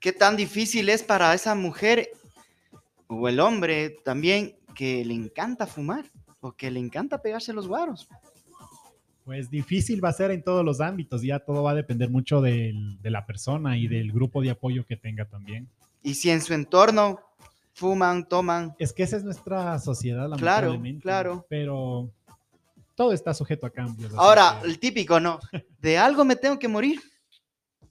qué 0.00 0.12
tan 0.12 0.36
difícil 0.36 0.88
es 0.88 1.02
para 1.02 1.34
esa 1.34 1.54
mujer 1.54 2.10
o 3.06 3.28
el 3.28 3.40
hombre 3.40 3.90
también 4.04 4.56
que 4.74 5.04
le 5.04 5.14
encanta 5.14 5.66
fumar 5.66 6.04
o 6.40 6.52
que 6.52 6.70
le 6.70 6.80
encanta 6.80 7.20
pegarse 7.20 7.52
los 7.52 7.68
guaros. 7.68 8.08
Pues 9.24 9.50
difícil 9.50 10.02
va 10.02 10.08
a 10.08 10.14
ser 10.14 10.30
en 10.30 10.42
todos 10.42 10.64
los 10.64 10.80
ámbitos, 10.80 11.22
ya 11.22 11.38
todo 11.38 11.62
va 11.62 11.72
a 11.72 11.74
depender 11.74 12.10
mucho 12.10 12.40
de 12.40 12.74
la 13.02 13.26
persona 13.26 13.76
y 13.76 13.86
del 13.86 14.10
grupo 14.10 14.40
de 14.40 14.50
apoyo 14.50 14.84
que 14.86 14.96
tenga 14.96 15.26
también. 15.26 15.68
Y 16.02 16.14
si 16.14 16.30
en 16.30 16.40
su 16.40 16.54
entorno 16.54 17.20
fuman, 17.72 18.28
toman. 18.28 18.74
Es 18.78 18.92
que 18.92 19.02
esa 19.02 19.16
es 19.16 19.24
nuestra 19.24 19.78
sociedad, 19.78 20.28
lamentablemente. 20.28 21.02
Claro, 21.02 21.30
claro. 21.30 21.46
Pero 21.48 22.10
todo 22.94 23.12
está 23.12 23.32
sujeto 23.32 23.66
a 23.66 23.70
cambios. 23.70 24.12
Ahora, 24.14 24.60
el 24.64 24.78
típico, 24.78 25.18
¿no? 25.18 25.40
De 25.80 25.96
algo 25.96 26.24
me 26.24 26.36
tengo 26.36 26.58
que 26.58 26.68
morir. 26.68 27.00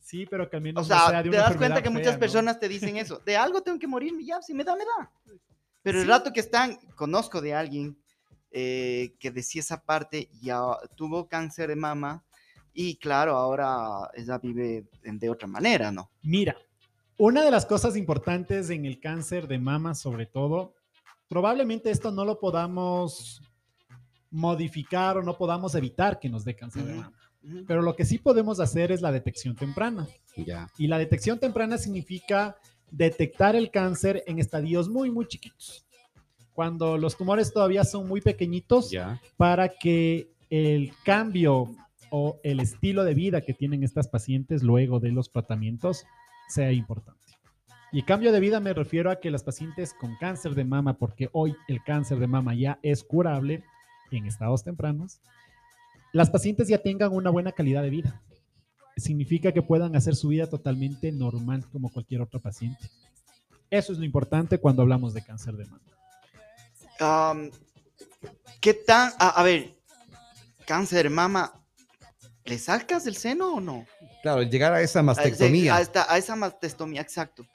Sí, 0.01 0.25
pero 0.27 0.49
que 0.49 0.57
al 0.57 0.63
menos 0.63 0.83
o 0.83 0.87
sea, 0.87 1.21
te 1.21 1.29
das 1.29 1.55
cuenta 1.55 1.83
que 1.83 1.89
muchas 1.89 2.17
personas 2.17 2.59
te 2.59 2.67
dicen 2.67 2.97
eso. 2.97 3.19
De 3.25 3.37
algo 3.37 3.61
tengo 3.61 3.77
que 3.77 3.87
morirme, 3.87 4.25
ya, 4.25 4.41
si 4.41 4.53
me 4.53 4.63
da, 4.63 4.75
me 4.75 4.83
da. 4.83 5.11
Pero 5.83 6.01
el 6.01 6.07
rato 6.07 6.33
que 6.33 6.39
están, 6.39 6.77
conozco 6.95 7.41
de 7.41 7.53
alguien 7.53 7.95
eh, 8.51 9.13
que 9.19 9.29
decía 9.31 9.61
esa 9.61 9.83
parte, 9.83 10.29
ya 10.41 10.59
tuvo 10.95 11.27
cáncer 11.27 11.69
de 11.69 11.75
mama 11.75 12.23
Y 12.73 12.95
claro, 12.95 13.35
ahora 13.37 14.09
ella 14.15 14.39
vive 14.39 14.85
de 15.03 15.29
otra 15.29 15.47
manera, 15.47 15.91
¿no? 15.91 16.09
Mira, 16.23 16.55
una 17.19 17.43
de 17.43 17.51
las 17.51 17.65
cosas 17.65 17.97
importantes 17.97 18.69
en 18.69 18.85
el 18.85 18.99
cáncer 18.99 19.47
de 19.47 19.59
mama, 19.59 19.93
sobre 19.93 20.25
todo, 20.25 20.73
probablemente 21.27 21.91
esto 21.91 22.11
no 22.11 22.23
lo 22.25 22.39
podamos 22.39 23.41
modificar 24.31 25.17
o 25.17 25.23
no 25.23 25.37
podamos 25.37 25.75
evitar 25.75 26.17
que 26.19 26.29
nos 26.29 26.45
dé 26.45 26.55
cáncer 26.55 26.85
de 26.85 26.93
mama. 26.95 27.13
Pero 27.67 27.81
lo 27.81 27.95
que 27.95 28.05
sí 28.05 28.17
podemos 28.19 28.59
hacer 28.59 28.91
es 28.91 29.01
la 29.01 29.11
detección 29.11 29.55
temprana. 29.55 30.07
Ya. 30.35 30.69
Y 30.77 30.87
la 30.87 30.97
detección 30.97 31.39
temprana 31.39 31.77
significa 31.77 32.55
detectar 32.89 33.55
el 33.55 33.69
cáncer 33.69 34.23
en 34.25 34.39
estadios 34.39 34.87
muy, 34.87 35.11
muy 35.11 35.27
chiquitos. 35.27 35.85
Cuando 36.53 36.97
los 36.97 37.17
tumores 37.17 37.51
todavía 37.51 37.83
son 37.83 38.07
muy 38.07 38.21
pequeñitos, 38.21 38.91
Ya. 38.91 39.21
para 39.35 39.69
que 39.69 40.31
el 40.49 40.93
cambio 41.03 41.69
o 42.11 42.39
el 42.43 42.59
estilo 42.59 43.03
de 43.03 43.13
vida 43.13 43.41
que 43.41 43.53
tienen 43.53 43.83
estas 43.83 44.07
pacientes 44.07 44.63
luego 44.63 44.99
de 44.99 45.11
los 45.11 45.31
tratamientos 45.31 46.05
sea 46.49 46.71
importante. 46.71 47.19
Y 47.91 48.03
cambio 48.03 48.31
de 48.31 48.39
vida 48.39 48.59
me 48.59 48.73
refiero 48.73 49.09
a 49.09 49.19
que 49.19 49.31
las 49.31 49.43
pacientes 49.43 49.93
con 49.93 50.15
cáncer 50.17 50.53
de 50.53 50.63
mama, 50.63 50.97
porque 50.97 51.29
hoy 51.31 51.55
el 51.67 51.83
cáncer 51.83 52.19
de 52.19 52.27
mama 52.27 52.53
ya 52.53 52.79
es 52.83 53.03
curable 53.03 53.63
en 54.11 54.25
estados 54.25 54.63
tempranos, 54.63 55.21
las 56.11 56.29
pacientes 56.29 56.67
ya 56.67 56.79
tengan 56.79 57.13
una 57.13 57.29
buena 57.29 57.51
calidad 57.51 57.81
de 57.81 57.89
vida. 57.89 58.21
Significa 58.97 59.51
que 59.51 59.61
puedan 59.61 59.95
hacer 59.95 60.15
su 60.15 60.27
vida 60.27 60.47
totalmente 60.47 61.11
normal 61.11 61.65
como 61.71 61.91
cualquier 61.91 62.21
otro 62.21 62.39
paciente. 62.39 62.89
Eso 63.69 63.93
es 63.93 63.99
lo 63.99 64.05
importante 64.05 64.59
cuando 64.59 64.81
hablamos 64.81 65.13
de 65.13 65.23
cáncer 65.23 65.55
de 65.55 65.65
mama. 65.65 65.81
Am, 66.99 67.51
¿Qué 68.59 68.73
tan, 68.73 69.13
a, 69.19 69.29
a 69.29 69.43
ver, 69.43 69.73
cáncer 70.65 71.03
de 71.03 71.09
mama, 71.09 71.58
¿le 72.49 72.57
sacas 72.59 73.05
del 73.05 73.15
seno 73.15 73.53
o 73.55 73.61
no? 73.61 73.85
Claro, 74.21 74.41
el 74.41 74.49
llegar 74.49 74.73
a 74.73 74.81
esa 74.81 75.01
mastectomía. 75.03 75.75
a 75.75 75.81
esta- 75.81 76.11
a 76.11 76.17
esa 76.17 76.35
mastectomía, 76.35 77.01
exacto. 77.01 77.45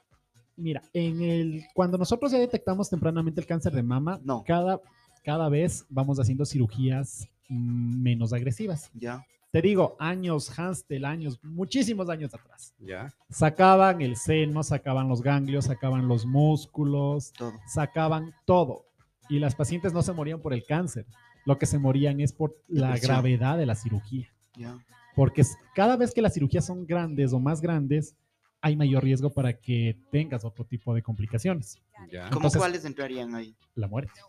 Mira, 0.57 0.81
en 0.93 1.21
el, 1.21 1.65
cuando 1.73 1.97
nosotros 1.97 2.31
ya 2.31 2.39
detectamos 2.39 2.89
tempranamente 2.89 3.41
el 3.41 3.47
cáncer 3.47 3.73
de 3.73 3.83
mama, 3.83 4.19
No. 4.23 4.43
cada, 4.47 4.79
cada 5.23 5.49
vez 5.49 5.85
vamos 5.89 6.17
haciendo 6.19 6.45
cirugías 6.45 7.27
mm, 7.49 8.01
menos 8.01 8.31
agresivas. 8.33 8.89
Ya. 8.93 9.23
Te 9.51 9.61
digo, 9.61 9.95
años, 9.99 10.49
Hanstel, 10.57 11.05
años, 11.05 11.39
muchísimos 11.43 12.09
años 12.09 12.33
atrás. 12.33 12.73
Ya. 12.79 13.13
Sacaban 13.29 14.01
el 14.01 14.15
seno, 14.17 14.63
sacaban 14.63 15.07
los 15.07 15.21
ganglios, 15.21 15.65
sacaban 15.65 16.07
los 16.07 16.25
músculos, 16.25 17.31
Todo. 17.33 17.53
sacaban 17.67 18.33
todo. 18.45 18.85
Y 19.29 19.39
las 19.39 19.55
pacientes 19.55 19.93
no 19.93 20.01
se 20.01 20.11
morían 20.13 20.41
por 20.41 20.53
el 20.53 20.65
cáncer. 20.65 21.05
Lo 21.45 21.57
que 21.57 21.65
se 21.67 21.77
morían 21.79 22.19
es 22.21 22.33
por 22.33 22.55
la 22.67 22.97
gravedad 22.97 23.57
de 23.57 23.65
la 23.65 23.75
cirugía. 23.75 24.27
Ya. 24.57 24.77
Porque 25.15 25.43
cada 25.73 25.95
vez 25.95 26.13
que 26.13 26.21
las 26.21 26.33
cirugías 26.33 26.65
son 26.65 26.85
grandes 26.85 27.31
o 27.33 27.39
más 27.39 27.61
grandes, 27.61 28.15
hay 28.61 28.75
mayor 28.75 29.03
riesgo 29.03 29.29
para 29.29 29.53
que 29.53 29.97
tengas 30.11 30.43
otro 30.43 30.65
tipo 30.65 30.93
de 30.93 31.01
complicaciones. 31.01 31.81
Ya. 32.11 32.25
¿Cómo 32.29 32.39
Entonces- 32.39 32.59
cuáles 32.59 32.85
entrarían 32.85 33.33
ahí? 33.35 33.55
La 33.75 33.87
muerte. 33.87 34.19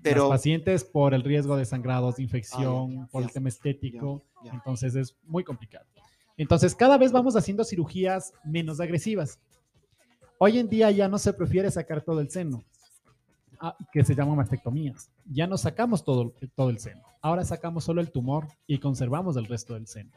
Pero, 0.00 0.28
Las 0.28 0.38
pacientes 0.38 0.84
por 0.84 1.12
el 1.12 1.24
riesgo 1.24 1.56
de 1.56 1.64
sangrados, 1.64 2.16
de 2.16 2.22
infección, 2.22 3.00
Ah, 3.00 3.08
por 3.10 3.24
el 3.24 3.32
tema 3.32 3.48
estético, 3.48 4.24
entonces 4.44 4.94
es 4.94 5.16
muy 5.24 5.42
complicado. 5.42 5.86
Entonces 6.36 6.74
cada 6.76 6.96
vez 6.98 7.10
vamos 7.10 7.34
haciendo 7.34 7.64
cirugías 7.64 8.32
menos 8.44 8.78
agresivas. 8.78 9.40
Hoy 10.38 10.58
en 10.58 10.68
día 10.68 10.88
ya 10.92 11.08
no 11.08 11.18
se 11.18 11.32
prefiere 11.32 11.68
sacar 11.72 12.02
todo 12.02 12.20
el 12.20 12.30
seno, 12.30 12.62
que 13.92 14.04
se 14.04 14.14
llaman 14.14 14.36
mastectomías. 14.36 15.10
Ya 15.26 15.46
no 15.46 15.58
sacamos 15.58 16.04
todo, 16.04 16.32
todo 16.54 16.70
el 16.70 16.78
seno. 16.78 17.02
Ahora 17.20 17.44
sacamos 17.44 17.84
solo 17.84 18.00
el 18.00 18.10
tumor 18.10 18.46
y 18.66 18.78
conservamos 18.78 19.36
el 19.36 19.46
resto 19.46 19.74
del 19.74 19.86
seno. 19.86 20.10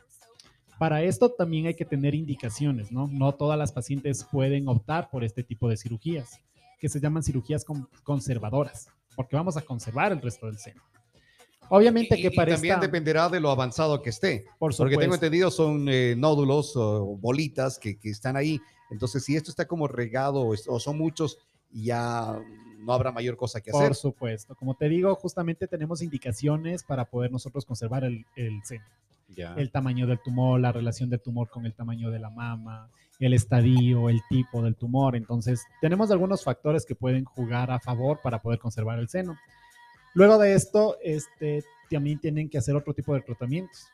Para 0.80 1.04
esto 1.04 1.30
también 1.32 1.68
hay 1.68 1.76
que 1.76 1.86
tener 1.86 2.16
indicaciones, 2.16 2.92
¿no? 2.92 3.08
No 3.08 3.34
todas 3.34 3.58
las 3.58 3.72
pacientes 3.72 4.24
pueden 4.24 4.68
optar 4.68 5.10
por 5.12 5.24
este 5.24 5.44
tipo 5.44 5.70
de 5.70 5.78
cirugías, 5.78 6.40
que 6.80 6.90
se 6.90 7.00
llaman 7.00 7.22
cirugías 7.24 7.64
con- 7.64 7.88
conservadoras, 8.04 8.88
porque 9.16 9.36
vamos 9.36 9.58
a 9.58 9.62
conservar 9.62 10.12
el 10.12 10.22
resto 10.22 10.48
del 10.48 10.58
seno. 10.58 10.82
Obviamente 11.70 12.18
Y- 12.20 12.22
que 12.24 12.32
para 12.32 12.54
también 12.54 12.74
esta- 12.76 12.86
dependerá 12.86 13.30
de 13.30 13.40
lo 13.40 13.50
avanzado 13.50 14.02
que 14.02 14.10
esté. 14.10 14.46
por 14.60 14.76
Porque 14.76 14.98
tengo 14.98 15.14
entendido 15.14 15.52
son 15.52 15.88
eh, 15.88 16.16
nódulos 16.18 16.76
o 16.76 17.16
bolitas 17.18 17.78
que, 17.80 17.98
que 17.98 18.10
están 18.10 18.36
ahí. 18.36 18.60
Entonces, 18.90 19.24
si 19.24 19.36
esto 19.36 19.52
está 19.52 19.66
como 19.68 19.88
regado 19.88 20.46
o 20.46 20.80
son 20.80 20.98
muchos, 20.98 21.38
ya 21.72 22.38
no 22.82 22.94
habrá 22.94 23.12
mayor 23.12 23.38
cosa 23.38 23.62
que 23.62 23.72
hacer. 23.72 23.88
por 23.88 23.96
supuesto. 23.96 24.56
Como 24.56 24.76
te 24.76 24.90
digo, 24.90 25.14
justamente 25.16 25.68
tenemos 25.68 26.02
indicaciones 26.02 26.84
para 26.84 27.06
poder 27.06 27.32
nosotros 27.32 27.66
conservar 27.66 28.04
el, 28.04 28.26
el 28.36 28.62
seno. 28.64 28.86
Ya. 29.34 29.54
el 29.56 29.72
tamaño 29.72 30.08
del 30.08 30.20
tumor, 30.20 30.60
la 30.60 30.74
relación 30.74 31.10
del 31.10 31.22
tumor 31.22 31.50
con 31.50 31.66
el 31.66 31.74
tamaño 31.74 32.12
de 32.12 32.20
la 32.20 32.30
mama, 32.30 32.90
el 33.18 33.34
estadio, 33.34 34.10
el 34.10 34.20
tipo 34.30 34.62
del 34.62 34.76
tumor. 34.76 35.16
Entonces, 35.16 35.64
tenemos 35.80 36.12
algunos 36.12 36.44
factores 36.44 36.86
que 36.86 36.96
pueden 36.96 37.24
jugar 37.24 37.72
a 37.72 37.80
favor 37.80 38.20
para 38.22 38.42
poder 38.42 38.60
conservar 38.60 39.00
el 39.00 39.08
seno. 39.08 39.38
Luego 40.14 40.38
de 40.38 40.54
esto, 40.54 40.98
este, 41.02 41.64
también 41.90 42.20
tienen 42.20 42.50
que 42.50 42.58
hacer 42.58 42.76
otro 42.76 42.94
tipo 42.94 43.14
de 43.14 43.22
tratamientos, 43.22 43.88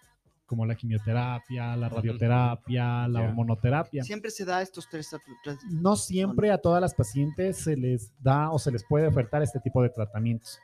como 0.48 0.66
la 0.66 0.74
quimioterapia, 0.76 1.76
la 1.76 1.90
radioterapia, 1.90 3.08
la 3.08 3.20
hormonoterapia. 3.28 4.04
siempre 4.04 4.32
se 4.32 4.46
da 4.46 4.62
estos 4.62 4.88
tres. 4.90 5.10
tres- 5.44 5.60
No 5.70 5.96
siempre 5.96 6.50
a 6.52 6.58
todas 6.58 6.82
las 6.82 6.96
pacientes 6.96 7.58
se 7.58 7.78
les 7.78 8.12
da 8.22 8.50
o 8.52 8.58
se 8.58 8.72
les 8.72 8.84
puede 8.84 9.08
ofertar 9.08 9.44
este 9.44 9.60
tipo 9.60 9.84
de 9.84 9.90
tratamientos, 9.90 10.60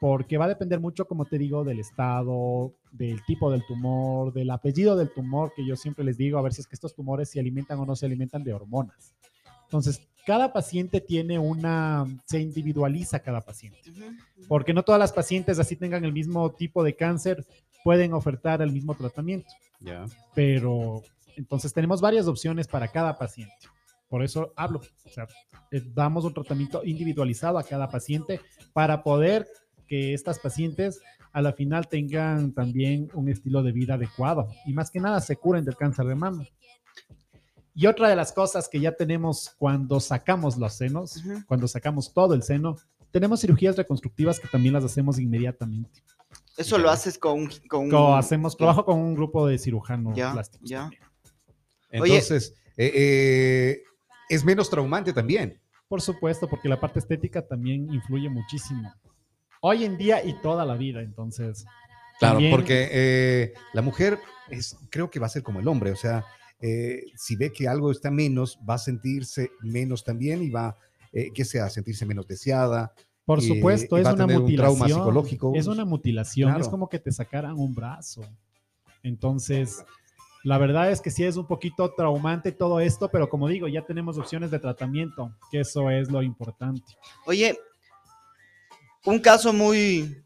porque 0.00 0.38
va 0.38 0.46
a 0.46 0.48
depender 0.48 0.80
mucho, 0.80 1.06
como 1.06 1.26
te 1.26 1.38
digo, 1.38 1.62
del 1.64 1.78
estado, 1.80 2.72
del 2.92 3.22
tipo 3.26 3.50
del 3.52 3.64
tumor, 3.66 4.32
del 4.32 4.50
apellido 4.50 4.96
del 4.96 5.12
tumor, 5.12 5.52
que 5.54 5.64
yo 5.66 5.76
siempre 5.76 6.04
les 6.04 6.16
digo, 6.16 6.38
a 6.38 6.42
ver 6.42 6.54
si 6.54 6.62
es 6.62 6.66
que 6.66 6.74
estos 6.74 6.94
tumores 6.94 7.30
se 7.30 7.38
alimentan 7.38 7.78
o 7.78 7.84
no 7.86 7.94
se 7.94 8.06
alimentan 8.06 8.42
de 8.42 8.52
hormonas. 8.54 9.14
Entonces, 9.64 10.00
cada 10.24 10.52
paciente 10.52 11.00
tiene 11.00 11.38
una, 11.38 12.04
se 12.24 12.40
individualiza 12.40 13.20
cada 13.20 13.40
paciente, 13.42 13.78
porque 14.48 14.72
no 14.72 14.82
todas 14.82 14.98
las 14.98 15.12
pacientes 15.12 15.58
así 15.58 15.76
tengan 15.76 16.04
el 16.04 16.12
mismo 16.12 16.50
tipo 16.52 16.82
de 16.82 16.96
cáncer, 16.96 17.44
pueden 17.86 18.14
ofertar 18.14 18.60
el 18.62 18.72
mismo 18.72 18.96
tratamiento 18.96 19.48
Ya. 19.78 20.06
pero 20.34 21.02
entonces 21.36 21.72
tenemos 21.72 22.00
varias 22.00 22.26
opciones 22.26 22.66
para 22.66 22.88
cada 22.88 23.16
paciente. 23.16 23.54
Por 24.08 24.24
eso 24.24 24.52
hablo, 24.56 24.80
o 25.04 25.08
sea, 25.08 25.28
eh, 25.70 25.82
damos 25.94 26.24
un 26.24 26.34
tratamiento 26.34 26.82
individualizado 26.84 27.58
a 27.58 27.62
cada 27.62 27.88
paciente 27.88 28.40
para 28.72 29.04
poder 29.04 29.46
que 29.86 30.14
estas 30.14 30.40
pacientes 30.40 31.00
a 31.32 31.40
la 31.42 31.52
final 31.52 31.86
tengan 31.86 32.52
también 32.52 33.08
un 33.14 33.28
estilo 33.28 33.62
de 33.62 33.70
vida 33.70 33.94
adecuado 33.94 34.48
y 34.64 34.72
más 34.72 34.90
que 34.90 34.98
nada 34.98 35.20
se 35.20 35.36
curen 35.36 35.64
del 35.64 35.76
cáncer 35.76 36.06
de 36.06 36.16
mama. 36.16 36.44
Y 37.72 37.86
otra 37.86 38.08
de 38.08 38.16
las 38.16 38.32
cosas 38.32 38.68
que 38.68 38.80
ya 38.80 38.96
tenemos 38.96 39.54
cuando 39.58 40.00
sacamos 40.00 40.56
los 40.56 40.72
senos, 40.72 41.22
cuando 41.46 41.68
sacamos 41.68 42.12
todo 42.12 42.34
el 42.34 42.42
seno, 42.42 42.76
tenemos 43.12 43.42
cirugías 43.42 43.76
reconstructivas 43.76 44.40
que 44.40 44.48
también 44.48 44.74
las 44.74 44.84
hacemos 44.84 45.20
inmediatamente. 45.20 46.02
Eso 46.56 46.78
lo 46.78 46.90
haces 46.90 47.18
con, 47.18 47.48
con 47.68 47.90
Co- 47.90 48.14
hacemos 48.14 48.56
trabajo 48.56 48.84
con 48.84 48.98
un 48.98 49.14
grupo 49.14 49.46
de 49.46 49.58
cirujanos 49.58 50.16
Ya, 50.16 50.32
plásticos. 50.32 50.68
ya. 50.68 50.80
también. 50.82 51.02
Oye. 52.02 52.12
Entonces, 52.14 52.54
eh, 52.76 52.92
eh, 52.94 53.82
es 54.28 54.44
menos 54.44 54.68
traumante 54.70 55.12
también. 55.12 55.60
Por 55.88 56.00
supuesto, 56.02 56.48
porque 56.48 56.68
la 56.68 56.80
parte 56.80 56.98
estética 56.98 57.46
también 57.46 57.92
influye 57.92 58.28
muchísimo. 58.28 58.92
Hoy 59.60 59.84
en 59.84 59.96
día 59.96 60.24
y 60.24 60.38
toda 60.40 60.64
la 60.64 60.74
vida, 60.74 61.00
entonces. 61.00 61.64
Claro, 62.18 62.34
también- 62.34 62.50
porque 62.50 62.88
eh, 62.90 63.54
la 63.72 63.82
mujer 63.82 64.18
es, 64.50 64.76
creo 64.90 65.10
que 65.10 65.20
va 65.20 65.26
a 65.26 65.30
ser 65.30 65.42
como 65.42 65.60
el 65.60 65.68
hombre, 65.68 65.90
o 65.92 65.96
sea, 65.96 66.24
eh, 66.60 67.02
si 67.16 67.36
ve 67.36 67.52
que 67.52 67.68
algo 67.68 67.90
está 67.90 68.10
menos, 68.10 68.58
va 68.68 68.74
a 68.74 68.78
sentirse 68.78 69.50
menos 69.60 70.02
también 70.04 70.42
y 70.42 70.48
va, 70.50 70.76
eh, 71.12 71.30
que 71.34 71.44
sea, 71.44 71.66
a 71.66 71.70
sentirse 71.70 72.06
menos 72.06 72.26
deseada. 72.26 72.92
Por 73.26 73.40
y- 73.42 73.48
supuesto, 73.48 73.98
y 73.98 74.00
es 74.00 74.06
va 74.06 74.10
a 74.10 74.14
una 74.14 74.26
tener 74.26 74.40
un 74.42 74.54
trauma 74.54 74.72
mutilación. 74.78 75.00
psicológico. 75.00 75.52
Es 75.54 75.66
una 75.66 75.84
mutilación, 75.84 76.48
Claro. 76.48 76.62
es 76.62 76.68
como 76.68 76.88
que 76.88 76.98
te 76.98 77.12
sacaran 77.12 77.58
un 77.58 77.74
brazo. 77.74 78.22
Entonces, 79.02 79.84
la 80.44 80.58
verdad 80.58 80.90
es 80.90 81.00
que 81.00 81.10
sí 81.10 81.24
es 81.24 81.36
un 81.36 81.46
poquito 81.46 81.92
traumante 81.92 82.52
todo 82.52 82.80
esto, 82.80 83.08
pero 83.10 83.28
como 83.28 83.48
digo, 83.48 83.68
ya 83.68 83.82
tenemos 83.84 84.16
opciones 84.16 84.50
de 84.50 84.58
tratamiento, 84.60 85.32
que 85.50 85.60
eso 85.60 85.90
es 85.90 86.10
lo 86.10 86.22
importante. 86.22 86.82
Oye, 87.26 87.58
un 89.04 89.18
caso 89.18 89.52
muy 89.52 90.22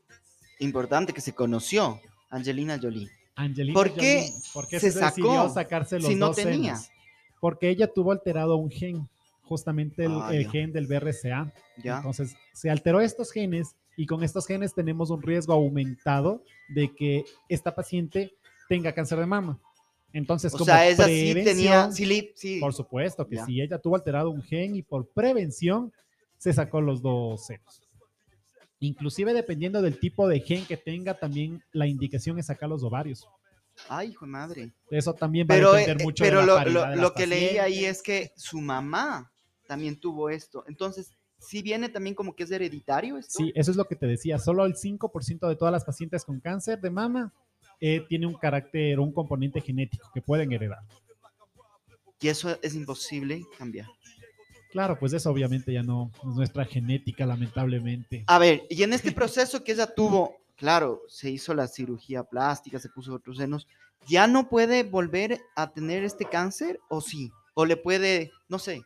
importante 0.59 1.12
que 1.12 1.21
se 1.21 1.35
conoció, 1.35 2.00
Angelina 2.30 2.78
Jolie. 2.80 3.09
Angelina 3.35 3.75
¿Por 3.75 3.92
qué 3.95 4.26
Jolie, 4.30 4.42
¿por 4.52 4.69
qué 4.69 4.78
se 4.80 4.90
se, 4.92 5.00
decidió 5.00 5.35
sacó 5.42 5.54
sacarse 5.54 5.97
los 5.99 6.07
si 6.09 6.14
no 6.14 6.26
dos 6.28 6.37
tenía? 6.37 6.76
senos? 6.76 6.90
Porque 7.40 7.71
ella 7.71 7.90
tuvo 7.92 8.12
alterado 8.12 8.57
un 8.57 8.71
gen, 8.71 9.09
justamente 9.50 10.04
el, 10.04 10.12
Ah, 10.12 10.30
el 10.33 10.49
gen 10.49 10.73
del 10.73 10.87
BRCA. 10.87 11.52
¿Ya? 11.83 11.97
Entonces, 11.97 12.37
se 12.54 12.71
alteró 12.71 13.00
estos 13.00 13.33
genes 13.33 13.75
y 13.97 14.07
con 14.07 14.23
estos 14.23 14.47
genes 14.47 14.73
tenemos 14.73 15.11
un 15.11 15.21
riesgo 15.21 15.52
aumentado 15.52 16.45
de 16.69 16.95
que 16.95 17.25
esta 17.49 17.75
paciente 17.75 18.33
tenga 18.69 18.92
cáncer 18.95 19.19
de 19.19 19.26
mama. 19.26 19.59
Entonces, 20.12 20.54
O 20.54 20.59
como 20.59 20.66
sea, 20.66 20.88
esa 20.88 21.07
sí 21.07 21.33
prevención, 21.33 21.45
tenía, 21.45 21.90
sí, 21.92 22.33
sí. 22.37 22.61
por 22.61 22.73
supuesto 22.73 23.26
que 23.26 23.37
Ya. 23.37 23.45
sí, 23.45 23.61
ella 23.61 23.78
tuvo 23.78 23.97
alterado 23.97 24.30
un 24.30 24.42
gen 24.42 24.76
y 24.76 24.83
por 24.83 25.09
prevención 25.09 25.92
se 26.38 26.52
sacó 26.52 26.80
los 26.80 27.02
dos 27.02 27.45
senos. 27.47 27.83
Inclusive 28.78 29.35
dependiendo 29.35 29.83
del 29.83 29.99
tipo 29.99 30.28
de 30.28 30.40
gen 30.40 30.64
que 30.64 30.76
tenga, 30.76 31.19
también 31.19 31.61
la 31.73 31.87
indicación 31.88 32.38
es 32.38 32.47
sacar 32.47 32.69
los 32.69 32.83
ovarios. 32.85 33.26
Ay, 33.88 34.11
hijo 34.11 34.26
de 34.26 34.30
madre. 34.30 34.73
Eso 34.90 35.12
también 35.14 35.47
va 35.47 35.54
Pero, 35.54 35.73
a 35.73 35.76
depender 35.76 36.00
eh, 36.00 36.04
mucho 36.04 36.25
pero 36.25 36.40
de 36.40 36.47
la 36.47 36.64
lo, 36.64 36.71
lo- 36.71 36.87
de 36.90 36.97
lo 36.97 37.02
las 37.02 37.12
que 37.12 37.26
leí 37.26 37.59
ahí 37.59 37.85
es 37.85 38.02
que 38.02 38.33
su 38.37 38.61
mamá 38.61 39.30
también 39.71 40.00
tuvo 40.00 40.31
esto. 40.31 40.65
Entonces, 40.67 41.12
sí 41.39 41.62
viene 41.62 41.89
también 41.89 42.17
como 42.17 42.35
que 42.35 42.43
es 42.43 42.50
hereditario 42.50 43.17
esto. 43.17 43.35
Sí, 43.39 43.53
eso 43.55 43.71
es 43.71 43.77
lo 43.77 43.85
que 43.85 43.95
te 43.95 44.09
decía. 44.09 44.37
Solo 44.37 44.67
el 44.67 44.75
5% 44.75 45.49
de 45.49 45.55
todas 45.55 45.71
las 45.71 45.85
pacientes 45.85 46.25
con 46.25 46.41
cáncer 46.41 46.81
de 46.81 46.91
mama 46.91 47.33
eh, 47.81 48.05
tiene 48.09 48.27
un 48.27 48.35
carácter, 48.35 48.99
un 48.99 49.12
componente 49.12 49.61
genético 49.61 50.11
que 50.12 50.23
pueden 50.23 50.50
heredar. 50.50 50.81
Y 52.21 52.27
eso 52.27 52.59
es 52.61 52.75
imposible 52.75 53.45
cambiar. 53.57 53.87
Claro, 54.73 54.99
pues 54.99 55.12
eso 55.12 55.31
obviamente 55.31 55.73
ya 55.73 55.85
no 55.85 56.11
es 56.17 56.35
nuestra 56.35 56.65
genética, 56.65 57.25
lamentablemente. 57.25 58.25
A 58.27 58.41
ver, 58.41 58.65
y 58.69 58.83
en 58.83 58.93
este 58.93 59.12
proceso 59.12 59.62
que 59.62 59.71
ella 59.71 59.95
tuvo, 59.95 60.35
claro, 60.57 61.03
se 61.07 61.31
hizo 61.31 61.55
la 61.55 61.69
cirugía 61.69 62.25
plástica, 62.25 62.81
se 62.81 62.89
puso 62.89 63.15
otros 63.15 63.37
senos, 63.37 63.69
¿ya 64.09 64.27
no 64.27 64.49
puede 64.49 64.83
volver 64.83 65.41
a 65.55 65.73
tener 65.73 66.03
este 66.03 66.25
cáncer 66.25 66.81
o 66.89 67.00
sí? 67.00 67.31
O 67.55 67.65
le 67.65 67.77
puede, 67.77 68.33
no 68.49 68.59
sé, 68.59 68.83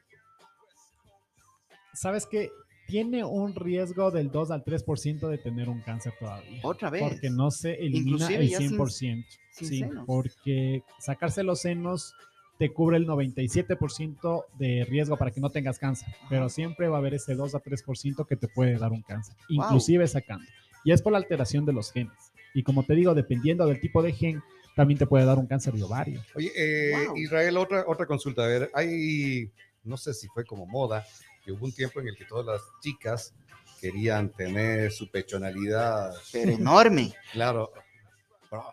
¿Sabes 1.94 2.26
qué? 2.26 2.50
Tiene 2.86 3.24
un 3.24 3.54
riesgo 3.54 4.10
del 4.10 4.30
2 4.30 4.50
al 4.50 4.62
3% 4.62 5.28
de 5.28 5.38
tener 5.38 5.68
un 5.70 5.80
cáncer 5.80 6.12
todavía. 6.18 6.60
otra 6.62 6.90
vez. 6.90 7.02
Porque 7.02 7.30
no 7.30 7.50
se 7.50 7.72
elimina 7.74 7.98
Inclusive 8.30 8.42
el 8.44 8.48
ya 8.50 8.58
sin- 8.58 8.68
100%. 8.76 9.24
sin 9.52 9.68
sí, 9.68 9.78
senos. 9.80 10.04
porque 10.06 10.82
sacarse 10.98 11.42
los 11.42 11.60
senos 11.62 12.14
te 12.58 12.72
cubre 12.72 12.98
el 12.98 13.06
97% 13.06 14.44
de 14.58 14.84
riesgo 14.84 15.16
para 15.16 15.30
que 15.30 15.40
no 15.40 15.50
tengas 15.50 15.78
cáncer, 15.78 16.08
pero 16.28 16.48
siempre 16.48 16.88
va 16.88 16.96
a 16.96 17.00
haber 17.00 17.14
ese 17.14 17.34
2 17.34 17.54
a 17.54 17.60
3% 17.60 18.26
que 18.26 18.36
te 18.36 18.48
puede 18.48 18.78
dar 18.78 18.92
un 18.92 19.02
cáncer, 19.02 19.34
Wow. 19.48 19.64
inclusive 19.64 20.06
sacando. 20.06 20.44
Y 20.84 20.92
es 20.92 21.00
por 21.02 21.12
la 21.12 21.18
alteración 21.18 21.64
de 21.64 21.72
los 21.72 21.90
genes. 21.92 22.12
Y 22.52 22.62
como 22.62 22.84
te 22.84 22.94
digo, 22.94 23.14
dependiendo 23.14 23.66
del 23.66 23.80
tipo 23.80 24.02
de 24.02 24.12
gen, 24.12 24.42
también 24.76 24.98
te 24.98 25.06
puede 25.06 25.24
dar 25.24 25.38
un 25.38 25.46
cáncer 25.46 25.74
de 25.74 25.82
ovario. 25.82 26.20
Oye, 26.34 26.52
eh, 26.56 27.06
Wow. 27.08 27.16
Israel, 27.16 27.56
otra, 27.56 27.84
otra 27.88 28.06
consulta. 28.06 28.44
A 28.44 28.46
ver, 28.46 28.70
hay, 28.74 29.50
no 29.84 29.96
sé 29.96 30.14
si 30.14 30.28
fue 30.28 30.44
como 30.44 30.66
moda, 30.66 31.06
que 31.44 31.52
hubo 31.52 31.64
un 31.64 31.72
tiempo 31.72 32.00
en 32.00 32.08
el 32.08 32.16
que 32.16 32.24
todas 32.24 32.46
las 32.46 32.62
chicas 32.80 33.34
querían 33.80 34.30
tener 34.30 34.90
su 34.92 35.10
pechonalidad, 35.10 36.12
pero 36.32 36.52
enorme, 36.52 37.12
claro, 37.32 37.70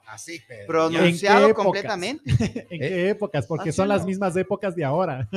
así, 0.08 0.42
pero 0.48 0.66
pronunciado 0.68 1.54
completamente. 1.54 2.24
¿En 2.70 2.84
¿Eh? 2.84 2.90
qué 2.90 3.10
épocas? 3.10 3.46
Porque 3.48 3.70
¿Ah, 3.70 3.74
son 3.74 3.86
sí, 3.86 3.90
las 3.90 4.06
mismas 4.06 4.36
épocas 4.36 4.76
de 4.76 4.84
ahora. 4.84 5.28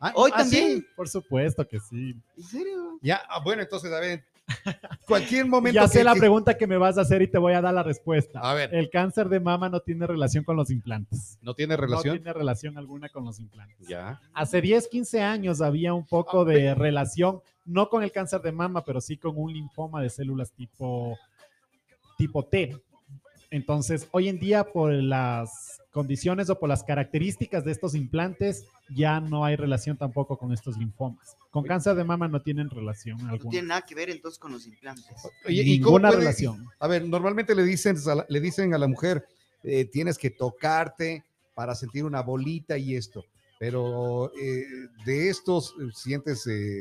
Ah, 0.00 0.12
Hoy 0.14 0.30
ah, 0.34 0.44
sí. 0.44 0.50
también. 0.50 0.86
Por 0.94 1.08
supuesto 1.08 1.66
que 1.66 1.78
sí. 1.80 2.14
¿En 2.36 2.42
serio? 2.44 2.98
Ya, 3.02 3.20
ah, 3.28 3.40
bueno, 3.42 3.62
entonces, 3.62 3.92
a 3.92 4.00
ver, 4.00 4.24
cualquier 5.06 5.46
momento. 5.48 5.74
Ya 5.80 5.88
sé 5.88 5.98
que- 5.98 6.04
la 6.04 6.14
que- 6.14 6.20
pregunta 6.20 6.56
que 6.56 6.66
me 6.66 6.76
vas 6.76 6.98
a 6.98 7.02
hacer 7.02 7.22
y 7.22 7.28
te 7.28 7.38
voy 7.38 7.52
a 7.54 7.60
dar 7.60 7.74
la 7.74 7.82
respuesta. 7.82 8.40
A 8.40 8.54
ver. 8.54 8.74
El 8.74 8.90
cáncer 8.90 9.28
de 9.28 9.40
mama 9.40 9.68
no 9.68 9.80
tiene 9.80 10.06
relación 10.06 10.44
con 10.44 10.56
los 10.56 10.70
implantes. 10.70 11.38
¿No 11.42 11.54
tiene 11.54 11.76
relación? 11.76 12.16
No 12.16 12.20
tiene 12.22 12.32
relación 12.32 12.78
alguna 12.78 13.08
con 13.08 13.24
los 13.24 13.38
implantes. 13.40 13.86
Ya. 13.88 14.20
Hace 14.34 14.60
10, 14.60 14.88
15 14.88 15.22
años 15.22 15.60
había 15.60 15.94
un 15.94 16.06
poco 16.06 16.42
Ah, 16.42 16.44
de 16.44 16.74
relación, 16.74 17.40
no 17.64 17.88
con 17.88 18.02
el 18.02 18.12
cáncer 18.12 18.40
de 18.42 18.52
mama, 18.52 18.84
pero 18.84 19.00
sí 19.00 19.16
con 19.16 19.32
un 19.36 19.52
linfoma 19.52 20.00
de 20.02 20.10
células 20.10 20.52
tipo, 20.52 21.18
tipo 22.16 22.44
T. 22.44 22.76
Entonces, 23.50 24.06
hoy 24.10 24.28
en 24.28 24.38
día, 24.38 24.64
por 24.64 24.92
las 24.92 25.77
condiciones 25.92 26.50
o 26.50 26.58
por 26.58 26.68
las 26.68 26.84
características 26.84 27.64
de 27.64 27.72
estos 27.72 27.94
implantes, 27.94 28.64
ya 28.94 29.20
no 29.20 29.44
hay 29.44 29.56
relación 29.56 29.96
tampoco 29.96 30.36
con 30.36 30.52
estos 30.52 30.76
linfomas. 30.76 31.36
Con 31.50 31.64
cáncer 31.64 31.94
de 31.96 32.04
mama 32.04 32.28
no 32.28 32.40
tienen 32.42 32.70
relación 32.70 33.18
No 33.18 33.30
alguna. 33.32 33.50
tiene 33.50 33.68
nada 33.68 33.82
que 33.82 33.94
ver 33.94 34.10
entonces 34.10 34.38
con 34.38 34.52
los 34.52 34.66
implantes. 34.66 35.04
Oye, 35.46 35.62
¿y 35.62 35.80
cómo 35.80 35.98
Ninguna 35.98 36.08
puede- 36.08 36.20
relación. 36.20 36.66
A 36.78 36.86
ver, 36.88 37.04
normalmente 37.06 37.54
le 37.54 37.64
dicen 37.64 37.96
a 38.06 38.14
la, 38.14 38.26
le 38.28 38.40
dicen 38.40 38.74
a 38.74 38.78
la 38.78 38.86
mujer, 38.86 39.26
eh, 39.62 39.84
tienes 39.86 40.18
que 40.18 40.30
tocarte 40.30 41.24
para 41.54 41.74
sentir 41.74 42.04
una 42.04 42.20
bolita 42.22 42.76
y 42.78 42.94
esto. 42.94 43.24
Pero 43.58 44.30
eh, 44.40 44.64
de 45.04 45.28
estos 45.30 45.74
eh, 45.80 45.88
sientes, 45.92 46.46
eh, 46.46 46.78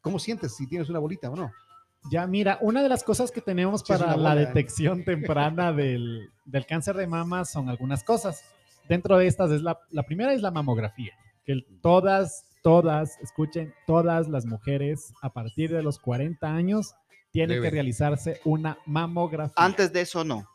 ¿cómo 0.00 0.18
sientes 0.18 0.56
si 0.56 0.66
tienes 0.66 0.88
una 0.88 0.98
bolita 0.98 1.30
o 1.30 1.36
no? 1.36 1.52
Ya, 2.10 2.26
mira, 2.26 2.58
una 2.60 2.82
de 2.82 2.88
las 2.88 3.04
cosas 3.04 3.30
que 3.30 3.40
tenemos 3.40 3.82
para 3.84 4.16
la 4.16 4.34
detección 4.34 5.04
temprana 5.04 5.72
del, 5.72 6.30
del 6.44 6.66
cáncer 6.66 6.96
de 6.96 7.06
mama 7.06 7.44
son 7.44 7.68
algunas 7.68 8.02
cosas. 8.04 8.44
Dentro 8.88 9.16
de 9.18 9.26
estas 9.26 9.50
es 9.52 9.62
la, 9.62 9.78
la 9.90 10.02
primera 10.02 10.32
es 10.32 10.42
la 10.42 10.50
mamografía, 10.50 11.12
que 11.44 11.64
todas, 11.80 12.44
todas, 12.62 13.18
escuchen, 13.20 13.72
todas 13.86 14.28
las 14.28 14.44
mujeres 14.46 15.12
a 15.22 15.32
partir 15.32 15.70
de 15.70 15.82
los 15.82 15.98
40 16.00 16.46
años 16.52 16.94
tienen 17.30 17.56
Deben. 17.56 17.62
que 17.64 17.70
realizarse 17.70 18.40
una 18.44 18.78
mamografía. 18.84 19.54
Antes 19.56 19.92
de 19.92 20.00
eso 20.02 20.24
no. 20.24 20.46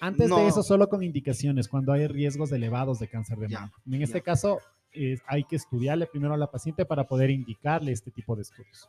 Antes 0.00 0.28
no. 0.28 0.38
de 0.38 0.48
eso, 0.48 0.62
solo 0.62 0.88
con 0.88 1.02
indicaciones, 1.02 1.68
cuando 1.68 1.92
hay 1.92 2.06
riesgos 2.06 2.52
elevados 2.52 2.98
de 2.98 3.08
cáncer 3.08 3.38
de 3.38 3.48
Ya, 3.48 3.60
mama. 3.60 3.72
En 3.90 4.02
este 4.02 4.18
ya. 4.18 4.24
caso, 4.24 4.60
eh, 4.98 5.18
hay 5.26 5.44
que 5.44 5.56
estudiarle 5.56 6.06
primero 6.06 6.34
a 6.34 6.36
la 6.36 6.50
paciente 6.50 6.84
para 6.84 7.04
poder 7.04 7.30
indicarle 7.30 7.92
este 7.92 8.10
tipo 8.10 8.34
de 8.34 8.42
estudios. 8.42 8.88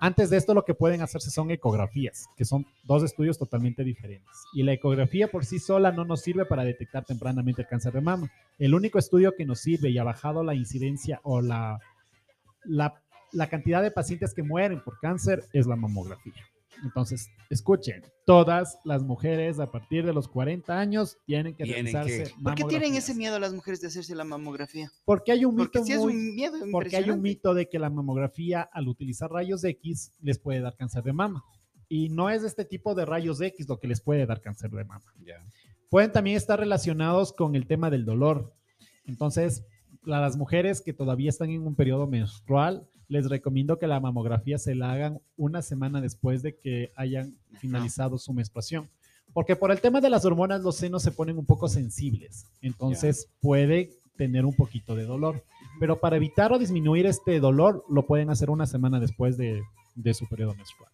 Antes 0.00 0.28
de 0.28 0.36
esto, 0.36 0.52
lo 0.52 0.64
que 0.64 0.74
pueden 0.74 1.00
hacerse 1.00 1.30
son 1.30 1.50
ecografías, 1.50 2.26
que 2.36 2.44
son 2.44 2.66
dos 2.84 3.02
estudios 3.02 3.38
totalmente 3.38 3.82
diferentes. 3.82 4.44
Y 4.52 4.62
la 4.62 4.72
ecografía 4.72 5.28
por 5.28 5.44
sí 5.44 5.58
sola 5.58 5.90
no 5.90 6.04
nos 6.04 6.20
sirve 6.20 6.44
para 6.44 6.64
detectar 6.64 7.04
tempranamente 7.04 7.62
el 7.62 7.68
cáncer 7.68 7.94
de 7.94 8.02
mama. 8.02 8.30
El 8.58 8.74
único 8.74 8.98
estudio 8.98 9.34
que 9.34 9.46
nos 9.46 9.60
sirve 9.60 9.88
y 9.88 9.98
ha 9.98 10.04
bajado 10.04 10.44
la 10.44 10.54
incidencia 10.54 11.20
o 11.22 11.40
la, 11.40 11.78
la, 12.64 13.00
la 13.32 13.48
cantidad 13.48 13.82
de 13.82 13.90
pacientes 13.90 14.34
que 14.34 14.42
mueren 14.42 14.82
por 14.84 14.98
cáncer 15.00 15.44
es 15.52 15.66
la 15.66 15.76
mamografía. 15.76 16.44
Entonces, 16.84 17.28
escuchen, 17.50 18.02
todas 18.24 18.78
las 18.84 19.02
mujeres 19.02 19.58
a 19.58 19.70
partir 19.70 20.04
de 20.06 20.12
los 20.12 20.28
40 20.28 20.78
años 20.78 21.16
tienen 21.26 21.54
que 21.56 21.64
Tienen 21.64 21.92
realizarse 21.92 22.34
que- 22.34 22.42
¿Por 22.42 22.54
qué 22.54 22.64
tienen 22.64 22.94
ese 22.94 23.14
miedo 23.14 23.38
las 23.38 23.52
mujeres 23.52 23.80
de 23.80 23.88
hacerse 23.88 24.14
la 24.14 24.24
mamografía? 24.24 24.90
Porque 25.04 25.32
hay 25.32 25.44
un 25.44 25.56
Porque 25.56 25.80
mito 25.80 25.96
muy- 26.02 26.12
un 26.14 26.34
miedo 26.34 26.56
porque 26.70 26.96
hay 26.96 27.10
un 27.10 27.20
mito 27.22 27.54
de 27.54 27.68
que 27.68 27.78
la 27.78 27.90
mamografía 27.90 28.62
al 28.72 28.86
utilizar 28.88 29.30
rayos 29.30 29.64
X 29.64 30.12
les 30.20 30.38
puede 30.38 30.60
dar 30.60 30.76
cáncer 30.76 31.02
de 31.02 31.12
mama. 31.12 31.42
Y 31.88 32.10
no 32.10 32.28
es 32.30 32.42
este 32.44 32.64
tipo 32.64 32.94
de 32.94 33.04
rayos 33.06 33.40
X 33.40 33.68
lo 33.68 33.78
que 33.80 33.88
les 33.88 34.00
puede 34.00 34.26
dar 34.26 34.40
cáncer 34.40 34.70
de 34.70 34.84
mama. 34.84 35.04
Ya. 35.24 35.42
Pueden 35.90 36.12
también 36.12 36.36
estar 36.36 36.60
relacionados 36.60 37.32
con 37.32 37.54
el 37.56 37.66
tema 37.66 37.88
del 37.90 38.04
dolor. 38.04 38.52
Entonces, 39.06 39.64
a 40.04 40.20
las 40.20 40.36
mujeres 40.36 40.80
que 40.82 40.92
todavía 40.92 41.30
están 41.30 41.50
en 41.50 41.66
un 41.66 41.74
periodo 41.74 42.06
menstrual, 42.06 42.86
les 43.08 43.28
recomiendo 43.28 43.78
que 43.78 43.86
la 43.86 44.00
mamografía 44.00 44.58
se 44.58 44.74
la 44.74 44.92
hagan 44.92 45.20
una 45.36 45.62
semana 45.62 46.00
después 46.00 46.42
de 46.42 46.56
que 46.56 46.92
hayan 46.94 47.36
finalizado 47.58 48.18
su 48.18 48.32
menstruación. 48.32 48.88
Porque 49.32 49.56
por 49.56 49.70
el 49.70 49.80
tema 49.80 50.00
de 50.00 50.10
las 50.10 50.24
hormonas, 50.24 50.62
los 50.62 50.76
senos 50.76 51.02
se 51.02 51.12
ponen 51.12 51.38
un 51.38 51.46
poco 51.46 51.68
sensibles. 51.68 52.46
Entonces, 52.62 53.28
puede 53.40 53.90
tener 54.16 54.44
un 54.44 54.54
poquito 54.54 54.94
de 54.94 55.04
dolor. 55.04 55.44
Pero 55.80 56.00
para 56.00 56.16
evitar 56.16 56.52
o 56.52 56.58
disminuir 56.58 57.06
este 57.06 57.40
dolor, 57.40 57.84
lo 57.88 58.06
pueden 58.06 58.30
hacer 58.30 58.50
una 58.50 58.66
semana 58.66 59.00
después 59.00 59.36
de, 59.36 59.62
de 59.94 60.14
su 60.14 60.26
periodo 60.28 60.54
menstrual. 60.54 60.90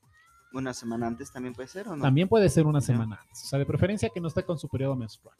Una 0.53 0.72
semana 0.72 1.09
antes 1.09 1.33
también 1.33 1.55
puede 1.55 1.68
ser, 1.68 1.88
¿o 1.88 1.96
no? 1.96 2.03
También 2.03 2.29
puede 2.29 2.48
ser 2.48 2.66
una 2.66 2.81
semana 2.81 3.18
antes. 3.20 3.42
O 3.42 3.46
sea, 3.46 3.59
de 3.59 3.66
preferencia 3.66 4.09
que 4.09 4.20
no 4.20 4.29
esté 4.29 4.44
con 4.44 4.59
su 4.59 4.68
periodo 4.68 4.94
menstrual. 4.94 5.37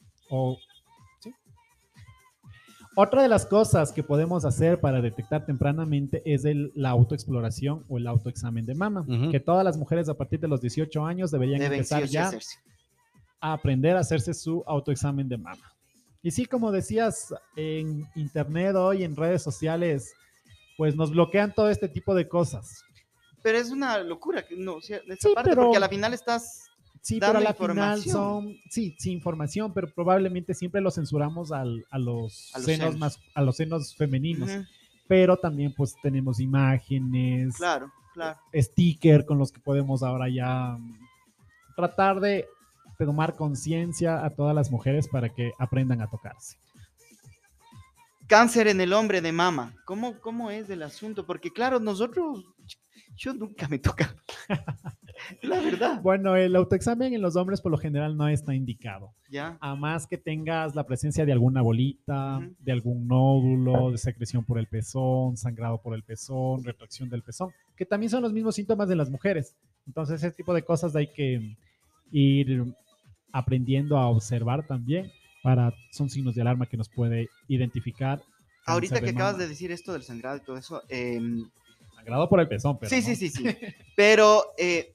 Otra 2.97 3.21
de 3.21 3.27
las 3.27 3.45
cosas 3.45 3.91
que 3.91 4.03
podemos 4.03 4.45
hacer 4.45 4.79
para 4.79 5.01
detectar 5.01 5.45
tempranamente 5.45 6.21
es 6.25 6.45
el- 6.45 6.71
la 6.75 6.91
autoexploración 6.91 7.83
o 7.89 7.97
el 7.97 8.07
autoexamen 8.07 8.65
de 8.65 8.73
mama. 8.73 9.05
Que 9.31 9.39
todas 9.39 9.65
las 9.65 9.77
mujeres 9.77 10.07
a 10.07 10.13
partir 10.13 10.39
de 10.39 10.47
los 10.47 10.61
18 10.61 11.05
años 11.05 11.29
deberían 11.31 11.59
Deben 11.59 11.79
empezar 11.79 12.05
ya 12.05 12.27
hacerse. 12.29 12.57
a 13.41 13.51
aprender 13.53 13.97
a 13.97 13.99
hacerse 13.99 14.33
su 14.33 14.63
autoexamen 14.65 15.27
de 15.27 15.37
mama. 15.37 15.71
Y 16.23 16.31
sí, 16.31 16.45
como 16.45 16.71
decías, 16.71 17.33
en 17.57 18.05
internet 18.15 18.75
hoy, 18.75 19.03
en 19.03 19.15
redes 19.15 19.43
sociales, 19.43 20.13
pues 20.77 20.95
nos 20.95 21.11
bloquean 21.11 21.53
todo 21.53 21.69
este 21.69 21.87
tipo 21.89 22.15
de 22.15 22.27
cosas. 22.29 22.81
Pero 23.43 23.57
es 23.57 23.69
una 23.71 23.99
locura 23.99 24.43
que 24.47 24.55
no, 24.55 24.75
o 24.75 24.81
sea, 24.81 24.99
de 25.05 25.13
esa 25.13 25.27
Sí, 25.29 25.35
parte, 25.35 25.49
pero- 25.51 25.63
porque 25.63 25.77
a 25.77 25.81
la 25.81 25.89
final 25.89 26.13
estás. 26.13 26.69
Sí, 27.05 27.19
pero 27.19 27.37
a 27.37 27.41
la 27.41 27.53
final 27.53 28.01
son, 28.01 28.57
sí, 28.67 28.95
sí, 28.97 29.11
información, 29.11 29.71
pero 29.75 29.87
probablemente 29.93 30.55
siempre 30.55 30.81
lo 30.81 30.89
censuramos 30.89 31.51
al- 31.51 31.85
a, 31.91 31.99
los 31.99 32.49
A 32.55 32.57
los 32.57 32.65
senos 32.65 32.85
senos. 32.93 32.97
más, 32.97 33.19
a 33.35 33.43
los 33.43 33.57
senos 33.57 33.95
femeninos. 33.95 34.49
Pero 35.07 35.37
también 35.37 35.71
pues 35.71 35.95
tenemos 36.01 36.39
imágenes, 36.39 37.57
Claro, 37.57 37.91
claro. 38.15 38.39
sticker 38.55 39.23
con 39.23 39.37
los 39.37 39.51
que 39.51 39.59
podemos 39.59 40.01
ahora 40.01 40.29
ya 40.29 40.77
mm, 40.79 40.97
tratar 41.75 42.19
de 42.19 42.47
tomar 42.97 43.35
conciencia 43.35 44.25
a 44.25 44.31
todas 44.31 44.55
las 44.55 44.71
mujeres 44.71 45.07
para 45.07 45.29
que 45.29 45.51
aprendan 45.59 46.01
a 46.01 46.09
tocarse. 46.09 46.57
Cáncer 48.27 48.67
en 48.67 48.81
el 48.81 48.93
hombre 48.93 49.21
de 49.21 49.31
mama. 49.31 49.75
¿Cómo, 49.85 50.19
cómo 50.19 50.49
es 50.49 50.67
el 50.71 50.81
asunto? 50.81 51.27
Porque 51.27 51.51
claro, 51.51 51.79
nosotros, 51.79 52.43
yo 53.15 53.33
nunca 53.33 53.67
me 53.67 53.79
toca. 53.79 54.15
la 55.41 55.61
verdad. 55.61 56.01
Bueno, 56.01 56.35
el 56.35 56.55
autoexamen 56.55 57.13
en 57.13 57.21
los 57.21 57.35
hombres 57.35 57.61
por 57.61 57.71
lo 57.71 57.77
general 57.77 58.17
no 58.17 58.27
está 58.27 58.53
indicado. 58.53 59.13
Ya. 59.29 59.57
A 59.61 59.75
más 59.75 60.07
que 60.07 60.17
tengas 60.17 60.75
la 60.75 60.85
presencia 60.85 61.25
de 61.25 61.31
alguna 61.31 61.61
bolita, 61.61 62.39
de 62.59 62.71
algún 62.71 63.07
nódulo, 63.07 63.91
de 63.91 63.97
secreción 63.97 64.43
por 64.43 64.59
el 64.59 64.67
pezón, 64.67 65.37
sangrado 65.37 65.81
por 65.81 65.95
el 65.95 66.03
pezón, 66.03 66.63
retracción 66.63 67.09
del 67.09 67.23
pezón, 67.23 67.51
que 67.75 67.85
también 67.85 68.09
son 68.09 68.21
los 68.21 68.33
mismos 68.33 68.55
síntomas 68.55 68.89
de 68.89 68.95
las 68.95 69.09
mujeres. 69.09 69.55
Entonces, 69.87 70.23
ese 70.23 70.31
tipo 70.31 70.53
de 70.53 70.63
cosas 70.63 70.95
hay 70.95 71.07
que 71.07 71.55
ir 72.11 72.63
aprendiendo 73.31 73.97
a 73.97 74.07
observar 74.07 74.65
también 74.65 75.11
para, 75.43 75.73
son 75.91 76.09
signos 76.09 76.35
de 76.35 76.41
alarma 76.41 76.65
que 76.65 76.77
nos 76.77 76.89
puede 76.89 77.29
identificar. 77.47 78.21
Ahorita 78.65 79.01
que 79.01 79.11
acabas 79.11 79.37
de 79.37 79.47
decir 79.47 79.71
esto 79.71 79.93
del 79.93 80.01
sangrado 80.01 80.37
y 80.37 80.39
todo 80.39 80.57
eso, 80.57 80.81
em, 80.89 81.49
Sangrado 82.05 82.29
por 82.29 82.39
el 82.39 82.47
pezón, 82.47 82.77
pero 82.77 82.89
sí, 82.89 82.97
no. 82.97 83.01
sí, 83.03 83.15
sí, 83.15 83.29
sí. 83.29 83.43
Pero 83.95 84.43
eh, 84.57 84.93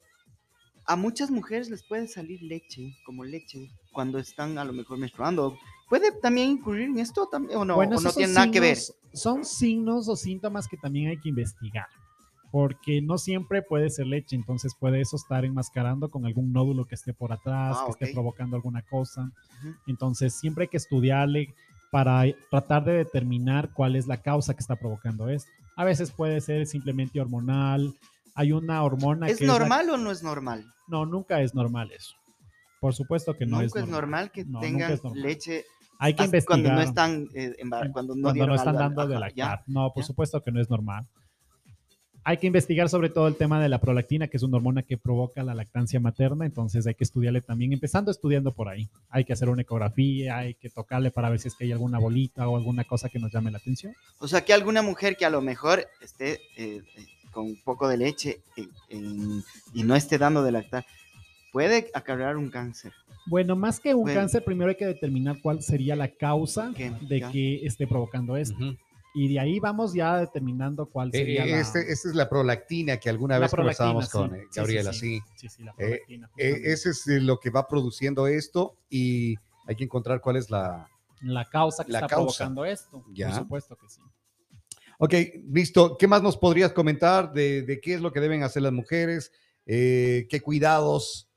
a 0.87 0.95
muchas 0.95 1.31
mujeres 1.31 1.69
les 1.71 1.83
puede 1.83 2.07
salir 2.07 2.41
leche, 2.43 2.95
como 3.05 3.25
leche, 3.25 3.69
cuando 3.93 4.19
están 4.19 4.59
a 4.59 4.65
lo 4.65 4.73
mejor 4.73 4.99
menstruando. 4.99 5.59
¿Puede 5.89 6.13
también 6.21 6.51
incurrir 6.51 6.85
en 6.85 6.99
esto 6.99 7.27
también 7.27 7.59
o 7.59 7.65
no? 7.65 7.75
Bueno, 7.75 7.97
¿O 7.97 8.01
no 8.01 8.13
tiene 8.13 8.33
nada 8.33 8.51
que 8.51 8.61
ver? 8.61 8.79
Son 9.13 9.45
signos 9.45 10.09
o 10.09 10.15
síntomas 10.15 10.69
que 10.69 10.77
también 10.77 11.09
hay 11.09 11.19
que 11.19 11.31
investigar, 11.31 11.87
porque 12.53 13.03
no 13.03 13.19
siempre 13.19 13.63
puede 13.63 13.91
ser 13.91 14.07
leche, 14.07 14.37
entonces 14.37 14.73
puede 14.79 15.01
eso 15.01 15.17
estar 15.17 15.45
enmascarando 15.45 16.11
con 16.11 16.27
algún 16.27 16.53
nódulo 16.53 16.85
que 16.87 16.95
esté 16.95 17.13
por 17.13 17.33
atrás, 17.33 17.79
Ah, 17.81 17.85
que 17.87 17.91
ok. 17.91 18.03
esté 18.03 18.13
provocando 18.15 18.55
alguna 18.55 18.83
cosa. 18.83 19.33
Ujú. 19.63 19.75
Entonces 19.87 20.35
siempre 20.35 20.65
hay 20.65 20.69
que 20.69 20.77
estudiarle 20.77 21.55
para 21.91 22.23
tratar 22.51 22.85
de 22.85 22.93
determinar 22.93 23.71
cuál 23.73 23.97
es 23.97 24.07
la 24.07 24.23
causa 24.23 24.55
que 24.55 24.61
está 24.61 24.77
provocando 24.77 25.29
esto. 25.29 25.51
A 25.81 25.85
veces 25.85 26.11
puede 26.13 26.43
ser 26.43 26.67
simplemente 26.67 27.23
hormonal. 27.23 27.95
Hay 28.35 28.53
una 28.53 28.83
hormona 28.83 29.29
¿Es 29.29 29.39
que 29.39 29.47
la- 29.47 29.55
normal 29.55 29.89
o 29.89 29.97
no 29.97 30.11
es 30.11 30.23
normal? 30.23 30.63
no, 30.89 31.07
nunca 31.07 31.41
es 31.41 31.55
normal 31.55 31.91
eso. 31.91 32.15
Por 32.81 32.93
supuesto 32.95 33.35
que 33.35 33.47
no 33.47 33.53
nunca 33.63 33.65
es 33.65 33.75
es 33.77 33.81
normal. 33.89 33.91
normal 34.01 34.31
que 34.31 34.45
No, 34.45 34.61
tengan 34.61 34.93
es 34.93 35.03
normal. 35.03 35.23
leche 35.23 35.65
Hay 35.99 36.13
que 36.15 36.25
investigar. 36.25 36.61
cuando 36.61 36.73
no 36.75 36.81
están 36.83 37.29
eh, 37.35 37.55
cuando 37.93 38.15
no, 38.15 38.23
cuando 38.23 38.33
dieron 38.35 38.49
no 38.51 38.55
están 38.57 38.75
dando 38.77 39.07
de 39.07 39.19
lactar. 39.19 39.63
No, 39.69 39.91
por 39.95 40.03
¿Ya? 40.03 40.07
supuesto 40.09 40.43
que 40.43 40.53
no 40.53 40.61
es 40.61 40.69
normal. 40.69 41.07
Hay 42.23 42.37
que 42.37 42.47
investigar 42.47 42.89
sobre 42.91 43.09
todo 43.09 43.29
el 43.29 43.37
tema 43.37 43.61
de 43.63 43.69
la 43.71 43.81
prolactina, 43.81 44.29
que 44.29 44.37
es 44.37 44.43
una 44.43 44.59
hormona 44.59 44.83
que 44.83 44.99
provoca 44.99 45.43
la 45.43 45.55
lactancia 45.55 45.99
materna, 46.01 46.45
entonces 46.45 46.87
hay 46.87 46.95
que 46.95 47.05
estudiarle 47.05 47.41
también, 47.41 47.73
empezando 47.73 48.11
estudiando 48.11 48.53
por 48.53 48.69
ahí. 48.69 48.91
Hay 49.09 49.25
que 49.25 49.33
hacer 49.33 49.49
una 49.49 49.63
ecografía, 49.63 50.37
hay 50.39 50.55
que 50.55 50.69
tocarle 50.69 51.11
para 51.11 51.31
ver 51.31 51.39
si 51.41 51.49
es 51.49 51.55
que 51.55 51.65
hay 51.65 51.73
alguna 51.73 51.99
bolita 51.99 52.47
o 52.49 52.57
alguna 52.57 52.85
cosa 52.85 53.09
que 53.09 53.19
nos 53.19 53.33
llame 53.33 53.51
la 53.51 53.59
atención. 53.59 53.95
O 54.19 54.29
sea, 54.29 54.45
que 54.45 54.53
alguna 54.53 54.83
mujer 54.83 55.17
que 55.17 55.25
a 55.25 55.31
lo 55.31 55.41
mejor 55.41 55.87
esté 56.03 56.35
eh, 56.57 56.83
eh, 56.97 57.07
con 57.31 57.47
un 57.47 57.57
poco 57.65 57.89
de 57.89 57.97
leche 57.97 58.43
en- 58.57 58.71
en- 58.91 59.43
y 59.73 59.83
no 59.83 59.95
esté 59.97 60.19
dando 60.19 60.43
de 60.43 60.53
lactar, 60.53 60.85
puede 61.53 61.91
acarrear 61.95 62.37
un 62.37 62.51
cáncer. 62.51 62.93
Bueno, 63.27 63.57
más 63.57 63.81
que 63.81 63.95
un 63.95 64.03
Bueno. 64.03 64.21
cáncer, 64.21 64.45
primero 64.45 64.69
hay 64.71 64.77
que 64.77 64.87
determinar 64.87 65.39
cuál 65.41 65.63
sería 65.63 65.97
la 65.97 66.09
causa 66.09 66.73
¿Qué? 66.77 66.93
de 67.09 67.21
Ya. 67.21 67.31
que 67.33 67.65
esté 67.67 67.87
provocando 67.87 68.37
esto. 68.37 68.77
Y 69.15 69.33
de 69.33 69.41
ahí 69.41 69.59
vamos 69.59 69.93
ya 69.93 70.19
determinando 70.19 70.87
cuál 70.87 71.09
Eh, 71.09 71.19
sería 71.19 71.45
eh, 71.45 71.51
la, 71.51 71.61
este- 71.61 71.91
esta 71.93 72.09
es 72.09 72.15
la 72.15 72.29
prolactina 72.29 72.97
que 72.99 73.09
alguna 73.11 73.35
la 73.35 73.41
vez 73.41 73.51
conversábamos 73.51 74.05
sí. 74.07 74.11
con 74.13 74.35
eh, 74.37 74.45
Gabriela, 74.55 74.93
sí. 74.93 75.21
sí. 75.21 75.23
Sí, 75.37 75.49
sí, 75.49 75.63
la 75.65 75.75
prolactina, 75.75 76.31
Eh, 76.37 76.61
ese 76.65 76.91
es 76.91 77.07
lo 77.07 77.39
que 77.41 77.51
va 77.51 77.67
produciendo 77.67 78.27
esto 78.29 78.77
y 78.89 79.35
hay 79.67 79.75
que 79.77 79.85
encontrar 79.85 80.21
cuál 80.21 80.37
es 80.37 80.49
la... 80.51 80.89
la 81.23 81.45
causa 81.49 81.85
que 81.85 81.93
la 81.93 81.99
está 82.01 82.09
causa. 82.09 82.45
provocando 82.45 82.65
esto. 82.65 83.05
Ya. 83.13 83.29
Por 83.31 83.39
supuesto 83.39 83.77
que 83.77 83.89
sí. 83.89 84.01
Ok, 84.99 85.15
listo. 85.51 85.97
¿Qué 85.97 86.07
más 86.07 86.23
nos 86.23 86.37
podrías 86.37 86.73
comentar 86.73 87.33
de, 87.33 87.63
de 87.63 87.81
qué 87.81 87.95
es 87.95 88.01
lo 88.01 88.13
que 88.13 88.21
deben 88.21 88.43
hacer 88.43 88.63
las 88.63 88.73
mujeres? 88.73 89.33
¿Qué 89.65 90.41
cuidados? 90.43 91.29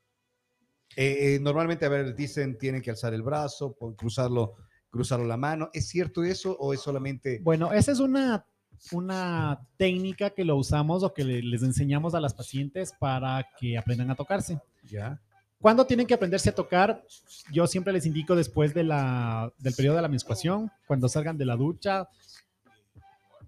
Normalmente, 1.41 1.85
a 1.85 1.89
ver, 1.89 2.13
dicen 2.15 2.57
tienen 2.57 2.81
que 2.81 2.89
alzar 2.91 3.13
el 3.13 3.23
brazo, 3.23 3.73
cruzarlo, 3.97 4.55
cruzarlo 4.93 5.25
la 5.25 5.37
mano. 5.37 5.69
¿Es 5.73 5.87
cierto 5.87 6.23
eso 6.23 6.55
o 6.59 6.71
es 6.73 6.79
solamente... 6.79 7.39
Bueno, 7.43 7.73
esa 7.73 7.91
es 7.91 7.99
una, 7.99 8.45
una 8.91 9.59
técnica 9.75 10.29
que 10.29 10.45
lo 10.45 10.55
usamos 10.55 11.01
o 11.03 11.11
que 11.13 11.23
le- 11.23 11.41
les 11.41 11.63
enseñamos 11.63 12.13
a 12.13 12.19
las 12.21 12.35
pacientes 12.35 12.93
para 12.99 13.43
que 13.59 13.75
aprendan 13.75 14.11
a 14.11 14.15
tocarse. 14.15 14.59
Ya. 14.87 15.19
¿Cuándo 15.59 15.85
tienen 15.87 16.05
que 16.05 16.13
aprenderse 16.13 16.49
a 16.51 16.55
tocar? 16.55 17.03
Yo 17.51 17.65
siempre 17.65 17.91
les 17.91 18.05
indico 18.05 18.35
después 18.35 18.73
de 18.75 18.83
la, 18.83 19.51
del 19.57 19.73
periodo 19.73 19.95
de 19.95 20.01
la 20.03 20.09
menstruación, 20.09 20.69
cuando 20.85 21.09
salgan 21.09 21.37
de 21.39 21.45
la 21.45 21.55
ducha, 21.55 22.07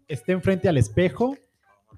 estén 0.08 0.42
frente 0.42 0.68
al 0.68 0.78
espejo, 0.78 1.38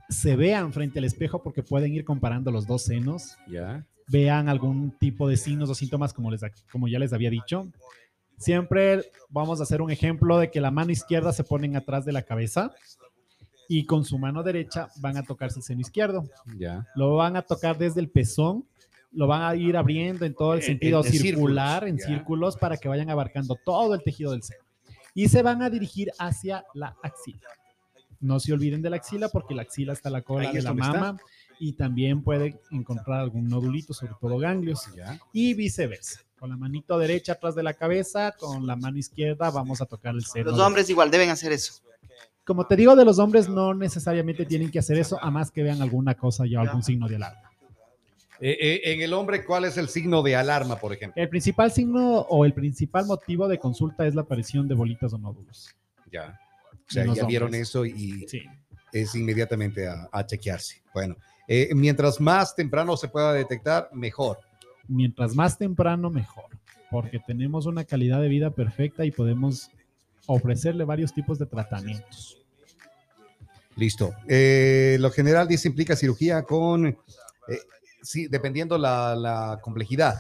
se 0.10 0.36
vean 0.36 0.74
frente 0.74 1.00
al 1.00 1.06
espejo 1.06 1.42
porque 1.44 1.64
pueden 1.64 1.94
ir 1.94 2.04
comparando 2.04 2.52
los 2.52 2.66
dos 2.68 2.84
senos, 2.84 3.38
Ya. 3.48 3.86
vean 4.08 4.50
algún 4.50 4.92
tipo 4.92 5.28
de 5.30 5.38
signos 5.38 5.70
o 5.70 5.76
síntomas 5.76 6.14
como, 6.14 6.32
les, 6.32 6.42
como 6.72 6.88
ya 6.88 7.00
les 7.00 7.14
había 7.14 7.30
dicho. 7.30 7.68
Siempre 8.38 9.12
vamos 9.30 9.60
a 9.60 9.64
hacer 9.64 9.82
un 9.82 9.90
ejemplo 9.92 10.38
de 10.38 10.52
que 10.52 10.62
la 10.62 10.72
mano 10.72 10.92
izquierda 10.92 11.34
se 11.34 11.44
ponen 11.44 11.76
atrás 11.76 12.06
de 12.06 12.12
la 12.12 12.22
cabeza 12.22 12.72
y 13.68 13.86
con 13.86 14.06
su 14.06 14.18
mano 14.18 14.44
derecha 14.44 14.90
van 15.02 15.18
a 15.18 15.24
tocarse 15.24 15.60
el 15.60 15.64
seno 15.64 15.82
izquierdo. 15.82 16.24
Ya. 16.58 16.86
Lo 16.96 17.16
van 17.16 17.36
a 17.36 17.42
tocar 17.42 17.78
desde 17.78 18.00
el 18.00 18.10
pezón, 18.10 18.66
lo 19.12 19.26
van 19.28 19.42
a 19.42 19.56
ir 19.56 19.76
abriendo 19.76 20.26
en 20.26 20.36
todo 20.36 20.54
el 20.54 20.60
En- 20.60 20.66
sentido 20.66 21.00
en- 21.02 21.08
en 21.08 21.12
circular, 21.12 21.84
círculos, 21.84 21.90
en 21.90 21.98
ya. 21.98 22.06
círculos, 22.18 22.58
para 22.58 22.78
que 22.78 22.88
vayan 22.88 23.10
abarcando 23.10 23.58
todo 23.66 23.94
el 23.96 24.04
tejido 24.04 24.32
del 24.32 24.44
seno. 24.44 24.64
Y 25.16 25.28
se 25.30 25.42
van 25.42 25.64
a 25.64 25.70
dirigir 25.72 26.12
hacia 26.20 26.64
la 26.76 26.96
axila. 27.02 27.48
No 28.20 28.40
se 28.40 28.54
olviden 28.54 28.82
de 28.84 28.90
la 28.92 28.98
axila 28.98 29.30
porque 29.30 29.56
la 29.56 29.64
axila 29.64 29.94
está 29.94 30.10
la 30.12 30.22
cola 30.22 30.50
Ahí 30.50 30.56
de 30.56 30.62
la 30.62 30.70
está. 30.72 31.18
Y 31.60 31.74
también 31.74 32.22
puede 32.24 32.60
encontrar 32.72 33.20
algún 33.22 33.48
nodulito, 33.48 33.94
sobre 33.94 34.14
todo 34.20 34.38
ganglios 34.38 34.88
Ya. 34.96 35.20
y 35.34 35.54
viceversa. 35.54 36.22
Con 36.40 36.50
la 36.52 36.58
manito 36.58 36.98
derecha 37.00 37.34
atrás 37.34 37.56
de 37.56 37.64
la 37.64 37.74
cabeza, 37.74 38.34
con 38.38 38.68
la 38.68 38.76
mano 38.76 38.98
izquierda 38.98 39.50
vamos 39.50 39.82
a 39.82 39.86
tocar 39.86 40.14
el 40.14 40.24
seno. 40.24 40.52
Los 40.52 40.60
hombres 40.60 40.90
igual 40.90 41.10
deben 41.10 41.30
hacer 41.30 41.52
eso. 41.52 41.74
Como 42.46 42.66
te 42.68 42.76
digo, 42.76 42.96
de 42.96 43.04
los 43.04 43.20
hombres 43.20 43.50
no 43.50 43.74
necesariamente 43.74 44.46
tienen 44.46 44.72
que 44.72 44.80
hacer 44.80 44.98
eso, 44.98 45.18
a 45.22 45.30
más 45.32 45.52
que 45.52 45.64
vean 45.64 45.82
alguna 45.82 46.14
cosa 46.16 46.46
ya 46.46 46.62
algún 46.62 46.84
signo 46.84 47.08
de 47.08 47.16
alarma. 47.18 47.42
Eh, 48.40 48.56
eh, 48.60 48.82
en 48.94 49.02
el 49.02 49.14
hombre, 49.14 49.44
¿cuál 49.44 49.66
es 49.66 49.78
el 49.78 49.90
signo 49.90 50.22
de 50.22 50.36
alarma, 50.36 50.78
por 50.80 50.94
ejemplo? 50.94 51.22
El 51.22 51.28
principal 51.28 51.72
signo 51.72 52.20
o 52.22 52.46
el 52.46 52.54
principal 52.54 53.06
motivo 53.08 53.48
de 53.48 53.58
consulta 53.58 54.06
es 54.06 54.14
la 54.14 54.22
aparición 54.22 54.68
de 54.68 54.76
bolitas 54.76 55.12
o 55.14 55.18
nódulos. 55.18 55.76
Ya. 56.12 56.40
O 56.72 56.78
sea, 56.92 57.12
ya 57.14 57.26
vieron 57.26 57.54
eso 57.56 57.84
y 57.84 58.26
Sí. 58.28 58.44
es 58.94 59.16
inmediatamente 59.16 59.88
a, 59.88 60.08
a 60.12 60.26
chequearse. 60.26 60.84
Bueno, 60.94 61.18
eh, 61.48 61.70
mientras 61.74 62.20
más 62.20 62.56
temprano 62.56 62.98
se 62.98 63.08
pueda 63.08 63.34
detectar, 63.34 63.90
mejor. 63.94 64.40
Mientras 64.88 65.36
más 65.36 65.58
temprano, 65.58 66.10
mejor, 66.10 66.50
porque 66.90 67.20
tenemos 67.26 67.66
una 67.66 67.84
calidad 67.84 68.22
de 68.22 68.30
vida 68.30 68.52
perfecta 68.52 69.06
y 69.06 69.12
podemos 69.12 69.70
ofrecerle 70.28 70.84
varios 70.84 71.14
tipos 71.14 71.40
de 71.40 71.46
tratamientos. 71.46 72.38
Listo. 73.76 74.14
Eh, 74.28 74.98
lo 75.00 75.12
general 75.12 75.48
dice 75.48 75.68
implica 75.68 75.96
cirugía 75.96 76.44
con, 76.44 76.88
eh, 76.88 76.98
sí, 78.02 78.28
dependiendo 78.28 78.78
la, 78.78 79.16
la 79.16 79.60
complejidad. 79.62 80.16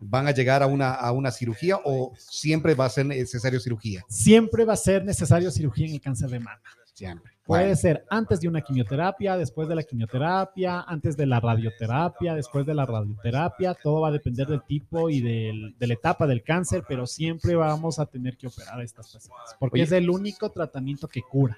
¿Van 0.00 0.28
a 0.28 0.30
llegar 0.30 0.62
a 0.62 0.66
una, 0.66 0.92
a 0.92 1.10
una 1.10 1.32
cirugía 1.32 1.80
o 1.84 2.12
siempre 2.16 2.74
va 2.74 2.84
a 2.84 2.90
ser 2.90 3.06
necesario 3.06 3.58
cirugía? 3.58 4.04
Siempre 4.08 4.64
va 4.64 4.74
a 4.74 4.76
ser 4.76 5.04
necesario 5.04 5.50
cirugía 5.50 5.88
en 5.88 5.94
el 5.94 6.00
cáncer 6.00 6.30
de 6.30 6.38
mama. 6.38 6.62
Siempre. 6.94 7.37
Puede 7.48 7.62
Bueno, 7.62 7.76
ser 7.76 8.04
antes 8.10 8.40
de 8.40 8.48
una 8.48 8.60
quimioterapia, 8.60 9.38
después 9.38 9.66
de 9.68 9.74
la 9.74 9.82
quimioterapia, 9.82 10.82
antes 10.82 11.16
de 11.16 11.24
la 11.24 11.40
radioterapia, 11.40 12.34
después 12.34 12.66
de 12.66 12.74
la 12.74 12.84
radioterapia. 12.84 13.72
Todo 13.72 14.02
va 14.02 14.08
a 14.08 14.12
depender 14.12 14.46
del 14.46 14.62
tipo 14.64 15.08
y 15.08 15.22
del- 15.22 15.74
de 15.78 15.86
la 15.86 15.94
etapa 15.94 16.26
del 16.26 16.42
cáncer, 16.42 16.84
pero 16.86 17.06
siempre 17.06 17.54
vamos 17.54 17.98
a 17.98 18.04
tener 18.04 18.36
que 18.36 18.48
operar 18.48 18.78
a 18.80 18.84
estas 18.84 19.06
pacientes, 19.14 19.56
porque 19.58 19.76
Oye. 19.76 19.84
es 19.84 19.92
el 19.92 20.10
único 20.10 20.50
tratamiento 20.50 21.08
que 21.08 21.22
cura. 21.22 21.56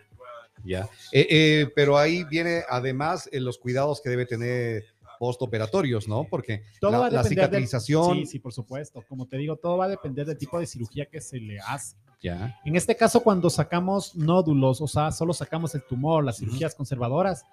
ya. 0.64 0.88
Eh, 1.11 1.26
eh, 1.29 1.66
pero 1.74 1.98
ahí 1.98 2.22
viene 2.22 2.62
además 2.68 3.29
eh, 3.33 3.40
los 3.40 3.59
cuidados 3.59 4.00
que 4.00 4.11
debe 4.11 4.26
tener 4.26 4.85
postoperatorios, 5.18 6.07
¿no? 6.07 6.24
Porque 6.24 6.62
Todo 6.81 6.92
la, 6.92 6.98
va 6.98 7.07
a 7.07 7.11
la 7.11 7.22
depender 7.22 7.50
del- 7.50 7.61
cicatrización. 7.66 8.14
Sí, 8.18 8.26
sí, 8.26 8.38
por 8.38 8.53
supuesto. 8.53 9.03
Como 9.09 9.26
te 9.26 9.38
digo, 9.38 9.57
todo 9.57 9.76
va 9.76 9.87
a 9.87 9.88
depender 9.88 10.24
del 10.26 10.38
tipo 10.38 10.61
de 10.61 10.66
cirugía 10.66 11.07
que 11.07 11.20
se 11.20 11.38
le 11.40 11.59
hace. 11.61 11.96
Ya. 12.23 12.59
En 12.65 12.77
este 12.77 12.95
caso, 12.97 13.23
cuando 13.23 13.49
sacamos 13.49 14.15
nódulos, 14.15 14.81
o 14.81 14.87
sea, 14.87 15.11
solo 15.11 15.33
sacamos 15.33 15.75
el 15.75 15.83
tumor, 15.83 16.23
las 16.25 16.37
cirugías 16.39 16.75
conservadoras, 16.75 17.45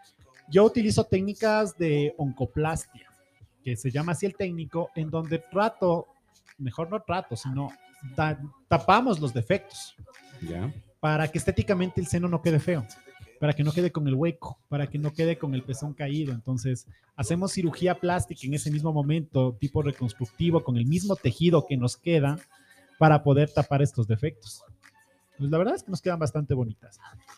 yo 0.50 0.66
utilizo 0.66 1.04
técnicas 1.06 1.78
de 1.78 2.14
oncoplastia, 2.18 3.10
que 3.64 3.76
se 3.78 3.92
llama 3.92 4.12
así 4.12 4.26
el 4.26 4.36
técnico, 4.36 4.90
en 4.96 5.10
donde 5.10 5.40
trato, 5.40 6.08
mejor 6.58 6.90
no 6.90 7.02
trato, 7.02 7.36
sino 7.36 7.70
ta- 8.16 8.40
tapamos 8.68 9.20
los 9.20 9.34
defectos 9.34 9.96
Ya. 10.42 10.74
para 11.00 11.28
que 11.30 11.38
estéticamente 11.38 12.02
el 12.02 12.08
seno 12.08 12.28
no 12.28 12.42
quede 12.42 12.60
feo, 12.60 12.86
para 13.40 13.54
que 13.54 13.64
no 13.64 13.72
quede 13.72 13.92
con 13.92 14.08
el 14.08 14.16
hueco, 14.16 14.58
para 14.68 14.88
que 14.88 14.98
no 14.98 15.14
quede 15.14 15.38
con 15.38 15.54
el 15.54 15.64
pezón 15.64 15.94
caído. 15.94 16.34
Entonces, 16.34 16.88
hacemos 17.16 17.54
cirugía 17.54 18.00
plástica 18.00 18.42
en 18.46 18.54
ese 18.54 18.72
mismo 18.72 18.92
momento, 18.92 19.56
tipo 19.60 19.82
reconstructivo, 19.82 20.64
con 20.64 20.76
el 20.78 20.86
mismo 20.86 21.16
tejido 21.16 21.66
que 21.68 21.78
nos 21.78 21.96
queda 21.98 22.38
para 22.98 23.22
poder 23.24 23.52
tapar 23.54 23.82
estos 23.82 24.08
defectos. 24.08 24.64
Pues 25.38 25.52
la 25.52 25.58
verdad 25.60 25.76
es 25.76 25.84
que 25.84 25.92
nos 25.92 26.02
quedan 26.02 26.18
bastante 26.18 26.54
bonitas. 26.56 26.98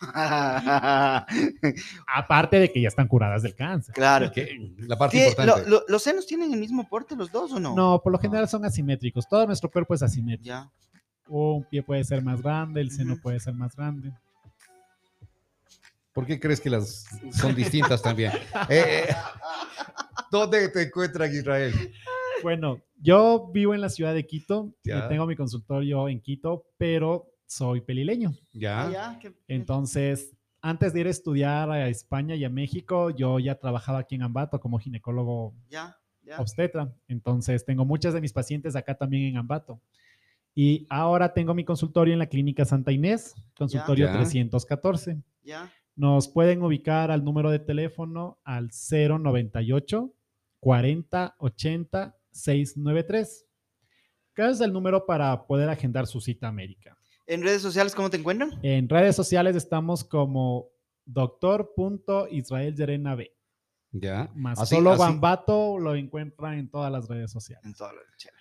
Aparte 2.06 2.58
de 2.58 2.72
que 2.72 2.80
ya 2.80 2.88
están 2.88 3.06
curadas 3.08 3.42
del 3.42 3.54
cáncer. 3.54 3.94
claro. 3.94 4.30
Que- 4.32 4.72
la 4.78 4.96
parte 4.96 5.18
¿Tie- 5.18 5.28
importante. 5.28 5.62
lo- 5.68 5.80
lo- 5.80 5.84
¿Los 5.88 6.02
senos 6.02 6.26
tienen 6.26 6.52
el 6.52 6.58
mismo 6.60 6.88
porte 6.88 7.14
los 7.16 7.30
dos 7.30 7.52
o 7.52 7.60
no? 7.60 7.74
No, 7.74 8.00
por 8.02 8.12
lo 8.12 8.18
general 8.18 8.48
son 8.48 8.64
asimétricos. 8.64 9.28
Todo 9.28 9.46
nuestro 9.46 9.70
cuerpo 9.70 9.94
es 9.94 10.02
asimétrico. 10.02 10.46
Ya. 10.48 10.70
Un 11.28 11.64
pie 11.70 11.82
puede 11.82 12.02
ser 12.04 12.22
más 12.22 12.42
grande, 12.42 12.80
el 12.80 12.90
seno 12.90 13.16
puede 13.22 13.38
ser 13.38 13.54
más 13.54 13.76
grande. 13.76 14.12
¿Por 16.12 16.26
qué 16.26 16.40
crees 16.40 16.60
que 16.60 16.70
las 16.70 17.04
son 17.32 17.54
distintas 17.54 18.02
también? 18.02 18.32
Eh, 18.68 19.04
eh, 19.08 19.14
¿Dónde 20.30 20.68
te 20.68 20.82
encuentran 20.82 21.32
Israel? 21.32 21.92
Bueno, 22.42 22.80
yo 23.00 23.50
vivo 23.52 23.74
en 23.74 23.80
la 23.80 23.88
ciudad 23.88 24.14
de 24.14 24.26
Quito, 24.26 24.74
y 24.84 24.88
Ya. 24.90 25.08
tengo 25.08 25.26
mi 25.26 25.36
consultorio 25.36 26.08
en 26.08 26.20
Quito, 26.20 26.66
pero 26.76 27.26
soy 27.46 27.80
pelileño. 27.80 28.32
Ya. 28.52 28.88
Ah, 28.88 29.18
Entonces, 29.48 30.36
antes 30.62 30.92
de 30.92 31.00
ir 31.00 31.06
a 31.06 31.10
estudiar 31.10 31.70
a 31.70 31.88
España 31.88 32.34
y 32.36 32.44
a 32.44 32.50
México, 32.50 33.10
yo 33.10 33.38
ya 33.38 33.54
trabajaba 33.56 33.98
aquí 34.00 34.14
en 34.14 34.22
Ambato 34.22 34.60
como 34.60 34.78
ginecólogo 34.78 35.54
ya, 35.68 35.96
ya. 36.22 36.38
obstetra. 36.40 36.94
Entonces, 37.08 37.64
tengo 37.64 37.84
muchas 37.84 38.14
de 38.14 38.20
mis 38.20 38.32
pacientes 38.32 38.76
acá 38.76 38.94
también 38.94 39.24
en 39.24 39.36
Ambato. 39.38 39.80
Y 40.54 40.86
ahora 40.90 41.32
tengo 41.32 41.54
mi 41.54 41.64
consultorio 41.64 42.12
en 42.12 42.18
la 42.18 42.26
Clínica 42.26 42.64
Santa 42.64 42.92
Inés, 42.92 43.34
consultorio 43.56 44.06
Ya. 44.06 44.12
314. 44.14 45.22
Ya, 45.42 45.72
Nos 45.96 46.28
pueden 46.28 46.62
ubicar 46.62 47.10
al 47.10 47.24
número 47.24 47.50
de 47.50 47.58
teléfono 47.58 48.38
al 48.44 48.70
098 48.70 50.12
40 50.60 51.34
80 51.38 52.16
693. 52.32 53.46
¿Qué 54.34 54.48
es 54.48 54.60
el 54.60 54.72
número 54.72 55.04
para 55.06 55.46
poder 55.46 55.68
agendar 55.68 56.06
su 56.06 56.20
cita 56.20 56.48
América? 56.48 56.96
¿En 57.26 57.42
redes 57.42 57.62
sociales 57.62 57.94
cómo 57.94 58.10
te 58.10 58.16
encuentran? 58.16 58.58
En 58.62 58.88
redes 58.88 59.14
sociales 59.16 59.54
estamos 59.56 60.02
como 60.04 60.68
doctor.israel 61.04 62.74
Yerena 62.76 63.14
B. 63.14 63.30
Ya. 63.92 64.30
Más 64.34 64.58
Así- 64.60 64.76
solo 64.76 64.92
así- 64.92 65.00
Bambato 65.00 65.78
lo 65.78 65.94
encuentran 65.96 66.58
en 66.58 66.70
todas 66.70 66.90
las 66.92 67.08
redes 67.08 67.30
sociales. 67.30 67.64
En 67.64 67.72
lo 67.72 68.00
chévere. 68.16 68.40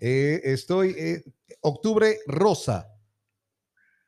Eh, 0.00 0.40
estoy, 0.44 0.90
eh, 0.98 1.24
octubre 1.60 2.18
rosa. 2.26 2.88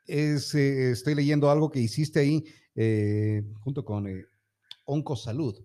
Es, 0.06 0.54
eh, 0.54 0.92
estoy 0.92 1.14
leyendo 1.16 1.50
algo 1.50 1.70
que 1.70 1.80
hiciste 1.80 2.20
ahí 2.20 2.44
eh, 2.76 3.42
junto 3.60 3.84
con 3.84 4.06
eh, 4.06 4.26
Oncosalud. 4.84 5.56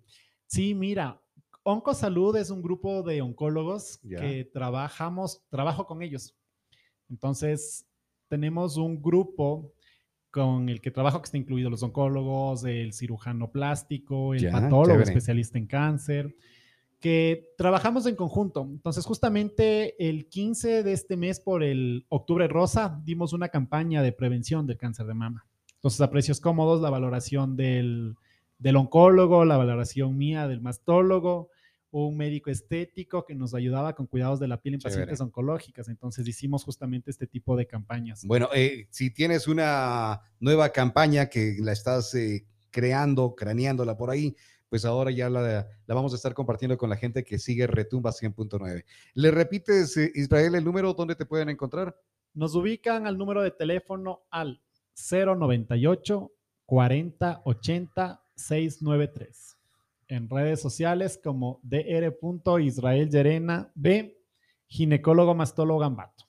Sí, 0.47 0.74
mira, 0.74 1.20
Oncosalud 1.63 2.36
es 2.38 2.50
un 2.50 2.62
grupo 2.62 3.04
de 3.04 3.21
oncólogos 3.21 4.00
Ya. 4.04 4.19
que 4.19 4.45
trabajamos, 4.45 5.43
trabajo 5.50 5.86
con 5.86 6.02
ellos. 6.02 6.36
Entonces, 7.10 7.86
tenemos 8.28 8.78
un 8.78 9.02
grupo 9.02 9.74
con 10.32 10.69
el 10.69 10.80
que 10.80 10.91
trabajo 10.91 11.19
que 11.21 11.26
está 11.26 11.38
incluido 11.38 11.69
los 11.69 11.84
oncólogos, 11.84 12.63
el 12.63 12.93
cirujano 12.93 13.52
plástico, 13.52 14.34
el 14.34 14.41
Ya, 14.41 14.52
patólogo, 14.52 14.86
chévere. 14.86 15.04
especialista 15.04 15.58
en 15.58 15.67
cáncer, 15.67 16.36
que 17.02 17.50
trabajamos 17.58 18.06
en 18.06 18.15
conjunto. 18.15 18.62
Entonces, 18.62 19.06
justamente 19.06 19.95
el 20.10 20.30
15 20.30 20.84
de 20.84 20.93
este 20.93 21.17
mes, 21.17 21.39
por 21.41 21.63
el 21.63 22.06
Octubre 22.10 22.47
Rosa, 22.47 22.97
dimos 23.04 23.34
una 23.34 23.50
campaña 23.50 24.02
de 24.02 24.13
prevención 24.13 24.65
del 24.67 24.78
cáncer 24.78 25.06
de 25.08 25.13
mama. 25.15 25.45
Entonces, 25.76 26.00
a 26.00 26.10
precios 26.10 26.39
cómodos, 26.39 26.80
la 26.82 26.89
valoración 26.91 27.58
del, 27.58 28.15
del 28.58 28.76
oncólogo, 28.78 29.43
la 29.45 29.58
valoración 29.58 30.15
mía 30.17 30.47
del 30.47 30.62
mastólogo, 30.62 31.50
un 31.91 32.17
médico 32.17 32.49
estético 32.49 33.25
que 33.25 33.36
nos 33.36 33.54
ayudaba 33.54 33.93
con 33.93 34.08
cuidados 34.08 34.39
de 34.39 34.47
la 34.47 34.62
piel 34.62 34.75
en 34.75 34.80
Chévere. 34.80 35.01
pacientes 35.01 35.21
oncológicas. 35.21 35.89
Entonces, 35.89 36.27
hicimos 36.27 36.63
justamente 36.63 37.12
este 37.12 37.27
tipo 37.27 37.56
de 37.56 37.67
campañas. 37.67 38.23
Bueno, 38.25 38.49
eh, 38.54 38.88
si 38.89 39.12
tienes 39.12 39.47
una 39.47 40.21
nueva 40.39 40.69
campaña 40.69 41.27
que 41.27 41.58
la 41.60 41.73
estás 41.73 42.13
eh, 42.15 42.45
creando, 42.69 43.36
craneándola 43.36 43.97
por 43.97 44.10
ahí, 44.10 44.36
pues 44.69 44.86
ahora 44.86 45.12
ya 45.12 45.30
la, 45.30 45.67
la 45.86 45.95
vamos 45.95 46.13
a 46.13 46.15
estar 46.15 46.34
compartiendo 46.34 46.77
con 46.77 46.89
la 46.89 46.95
gente 46.95 47.25
que 47.25 47.38
sigue 47.38 47.67
Retumba 47.67 48.12
100.9. 48.12 48.86
¿Le 49.15 49.32
repites, 49.32 49.97
eh, 49.97 50.12
Israel, 50.15 50.56
el 50.56 50.63
número 50.63 50.93
donde 50.93 51.15
te 51.15 51.25
pueden 51.25 51.49
encontrar? 51.49 51.93
Nos 52.34 52.56
ubican 52.56 53.06
al 53.06 53.17
número 53.17 53.41
de 53.41 53.51
teléfono 53.51 54.21
al 54.32 54.62
098 54.95 56.32
40 56.65 57.41
80 57.43 58.23
693. 58.34 59.58
En 60.12 60.30
redes 60.30 60.60
sociales 60.60 61.17
como 61.24 61.62
dr. 61.63 62.62
Yerena 62.62 63.71
B, 63.76 64.21
ginecólogo 64.67 65.34
mastólogo 65.34 65.86
Ambato. 65.86 66.26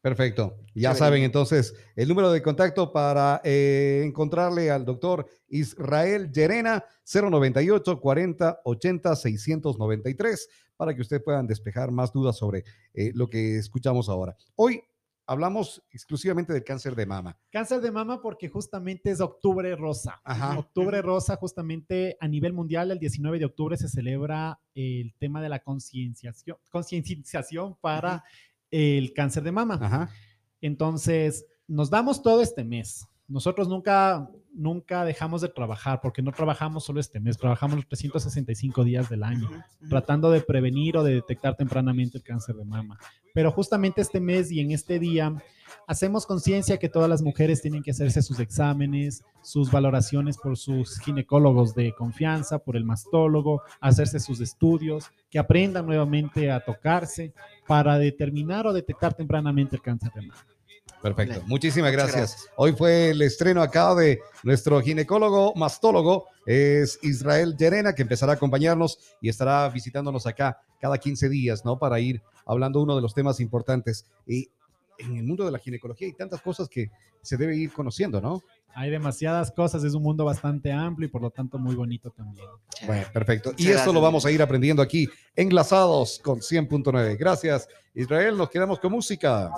Perfecto. 0.00 0.56
Ya 0.74 0.92
Chévere. 0.92 0.98
saben 0.98 1.22
entonces 1.22 1.74
el 1.96 2.08
número 2.08 2.32
de 2.32 2.40
contacto 2.40 2.94
para 2.94 3.42
eh, 3.44 4.04
encontrarle 4.06 4.70
al 4.70 4.86
doctor 4.86 5.26
Israel 5.48 6.32
Llerena, 6.32 6.82
098 7.04 8.00
40 8.00 8.60
80 8.64 9.16
693, 9.16 10.48
para 10.74 10.94
que 10.94 11.02
ustedes 11.02 11.22
puedan 11.22 11.46
despejar 11.46 11.90
más 11.90 12.14
dudas 12.14 12.38
sobre 12.38 12.64
eh, 12.94 13.12
lo 13.14 13.28
que 13.28 13.58
escuchamos 13.58 14.08
ahora. 14.08 14.34
Hoy 14.54 14.82
hablamos 15.26 15.82
exclusivamente 15.90 16.52
del 16.52 16.64
cáncer 16.64 16.94
de 16.94 17.06
mama. 17.06 17.38
Cáncer 17.50 17.80
de 17.80 17.90
mama 17.90 18.22
porque 18.22 18.48
justamente 18.48 19.10
es 19.10 19.20
octubre 19.20 19.74
rosa. 19.76 20.20
Ajá. 20.24 20.58
Octubre 20.58 21.02
rosa, 21.02 21.36
justamente 21.36 22.16
a 22.20 22.28
nivel 22.28 22.52
mundial, 22.52 22.90
el 22.90 22.98
19 22.98 23.38
de 23.38 23.44
octubre 23.44 23.76
se 23.76 23.88
celebra 23.88 24.60
el 24.74 25.14
tema 25.18 25.42
de 25.42 25.48
la 25.48 25.58
concienciación, 25.58 26.56
concienciación 26.70 27.76
para 27.80 28.24
el 28.70 29.12
cáncer 29.12 29.42
de 29.42 29.52
mama. 29.52 29.78
Ajá. 29.80 30.10
Entonces, 30.60 31.46
nos 31.66 31.90
damos 31.90 32.22
todo 32.22 32.42
este 32.42 32.64
mes. 32.64 33.06
Nosotros 33.28 33.68
nunca, 33.68 34.30
nunca 34.52 35.04
dejamos 35.04 35.40
de 35.40 35.48
trabajar 35.48 36.00
porque 36.00 36.22
no 36.22 36.30
trabajamos 36.30 36.84
solo 36.84 37.00
este 37.00 37.18
mes, 37.18 37.36
trabajamos 37.36 37.76
los 37.76 37.88
365 37.88 38.84
días 38.84 39.08
del 39.08 39.24
año, 39.24 39.50
tratando 39.88 40.30
de 40.30 40.40
prevenir 40.40 40.96
o 40.96 41.02
de 41.02 41.14
detectar 41.14 41.56
tempranamente 41.56 42.18
el 42.18 42.22
cáncer 42.24 42.54
de 42.54 42.64
mama. 42.64 42.98
Pero 43.34 43.50
justamente 43.50 44.00
este 44.00 44.20
mes 44.20 44.52
y 44.52 44.60
en 44.60 44.70
este 44.70 45.00
día 45.00 45.34
hacemos 45.88 46.24
conciencia 46.24 46.78
que 46.78 46.88
todas 46.88 47.10
las 47.10 47.20
mujeres 47.20 47.60
tienen 47.60 47.82
que 47.82 47.90
hacerse 47.90 48.22
sus 48.22 48.38
exámenes, 48.38 49.24
sus 49.42 49.70
valoraciones 49.72 50.38
por 50.38 50.56
sus 50.56 50.98
ginecólogos 51.00 51.74
de 51.74 51.92
confianza, 51.92 52.60
por 52.60 52.76
el 52.76 52.84
mastólogo, 52.84 53.62
hacerse 53.80 54.20
sus 54.20 54.40
estudios, 54.40 55.10
que 55.30 55.40
aprendan 55.40 55.84
nuevamente 55.84 56.50
a 56.50 56.64
tocarse 56.64 57.34
para 57.66 57.98
determinar 57.98 58.68
o 58.68 58.72
detectar 58.72 59.14
tempranamente 59.14 59.74
el 59.76 59.82
cáncer 59.82 60.12
de 60.14 60.22
mama. 60.28 60.55
Perfecto. 61.02 61.42
Muchísimas 61.46 61.92
Muchas 61.92 62.06
gracias. 62.12 62.30
gracias. 62.32 62.52
Hoy 62.56 62.72
fue 62.72 63.10
el 63.10 63.22
estreno 63.22 63.62
acá 63.62 63.94
de 63.94 64.20
nuestro 64.42 64.80
ginecólogo 64.80 65.54
mastólogo, 65.54 66.26
es 66.46 66.98
Israel 67.02 67.56
Llerena, 67.56 67.94
que 67.94 68.02
empezará 68.02 68.32
a 68.32 68.34
acompañarnos 68.36 68.98
y 69.20 69.28
estará 69.28 69.68
visitándonos 69.68 70.26
acá 70.26 70.60
cada 70.80 70.98
15 70.98 71.28
días, 71.28 71.64
¿no? 71.64 71.78
Para 71.78 72.00
ir 72.00 72.22
hablando 72.44 72.80
uno 72.82 72.96
de 72.96 73.02
los 73.02 73.14
temas 73.14 73.40
importantes. 73.40 74.06
Y 74.26 74.50
en 74.98 75.16
el 75.16 75.24
mundo 75.24 75.44
de 75.44 75.50
la 75.50 75.58
ginecología 75.58 76.06
hay 76.06 76.14
tantas 76.14 76.40
cosas 76.40 76.68
que 76.68 76.90
se 77.22 77.36
debe 77.36 77.56
ir 77.56 77.72
conociendo, 77.72 78.20
¿no? 78.20 78.42
Hay 78.74 78.90
demasiadas 78.90 79.50
cosas, 79.50 79.82
es 79.84 79.94
un 79.94 80.02
mundo 80.02 80.24
bastante 80.24 80.70
amplio 80.70 81.08
y 81.08 81.10
por 81.10 81.22
lo 81.22 81.30
tanto 81.30 81.58
muy 81.58 81.74
bonito 81.74 82.10
también. 82.10 82.46
Bueno, 82.86 83.06
perfecto. 83.12 83.52
Y 83.56 83.68
esto 83.68 83.92
lo 83.92 84.00
vamos 84.00 84.26
a 84.26 84.30
ir 84.30 84.42
aprendiendo 84.42 84.82
aquí, 84.82 85.08
enlazados 85.34 86.20
con 86.22 86.40
100.9. 86.40 87.16
Gracias, 87.18 87.68
Israel. 87.94 88.36
Nos 88.36 88.50
quedamos 88.50 88.78
con 88.78 88.92
música. 88.92 89.50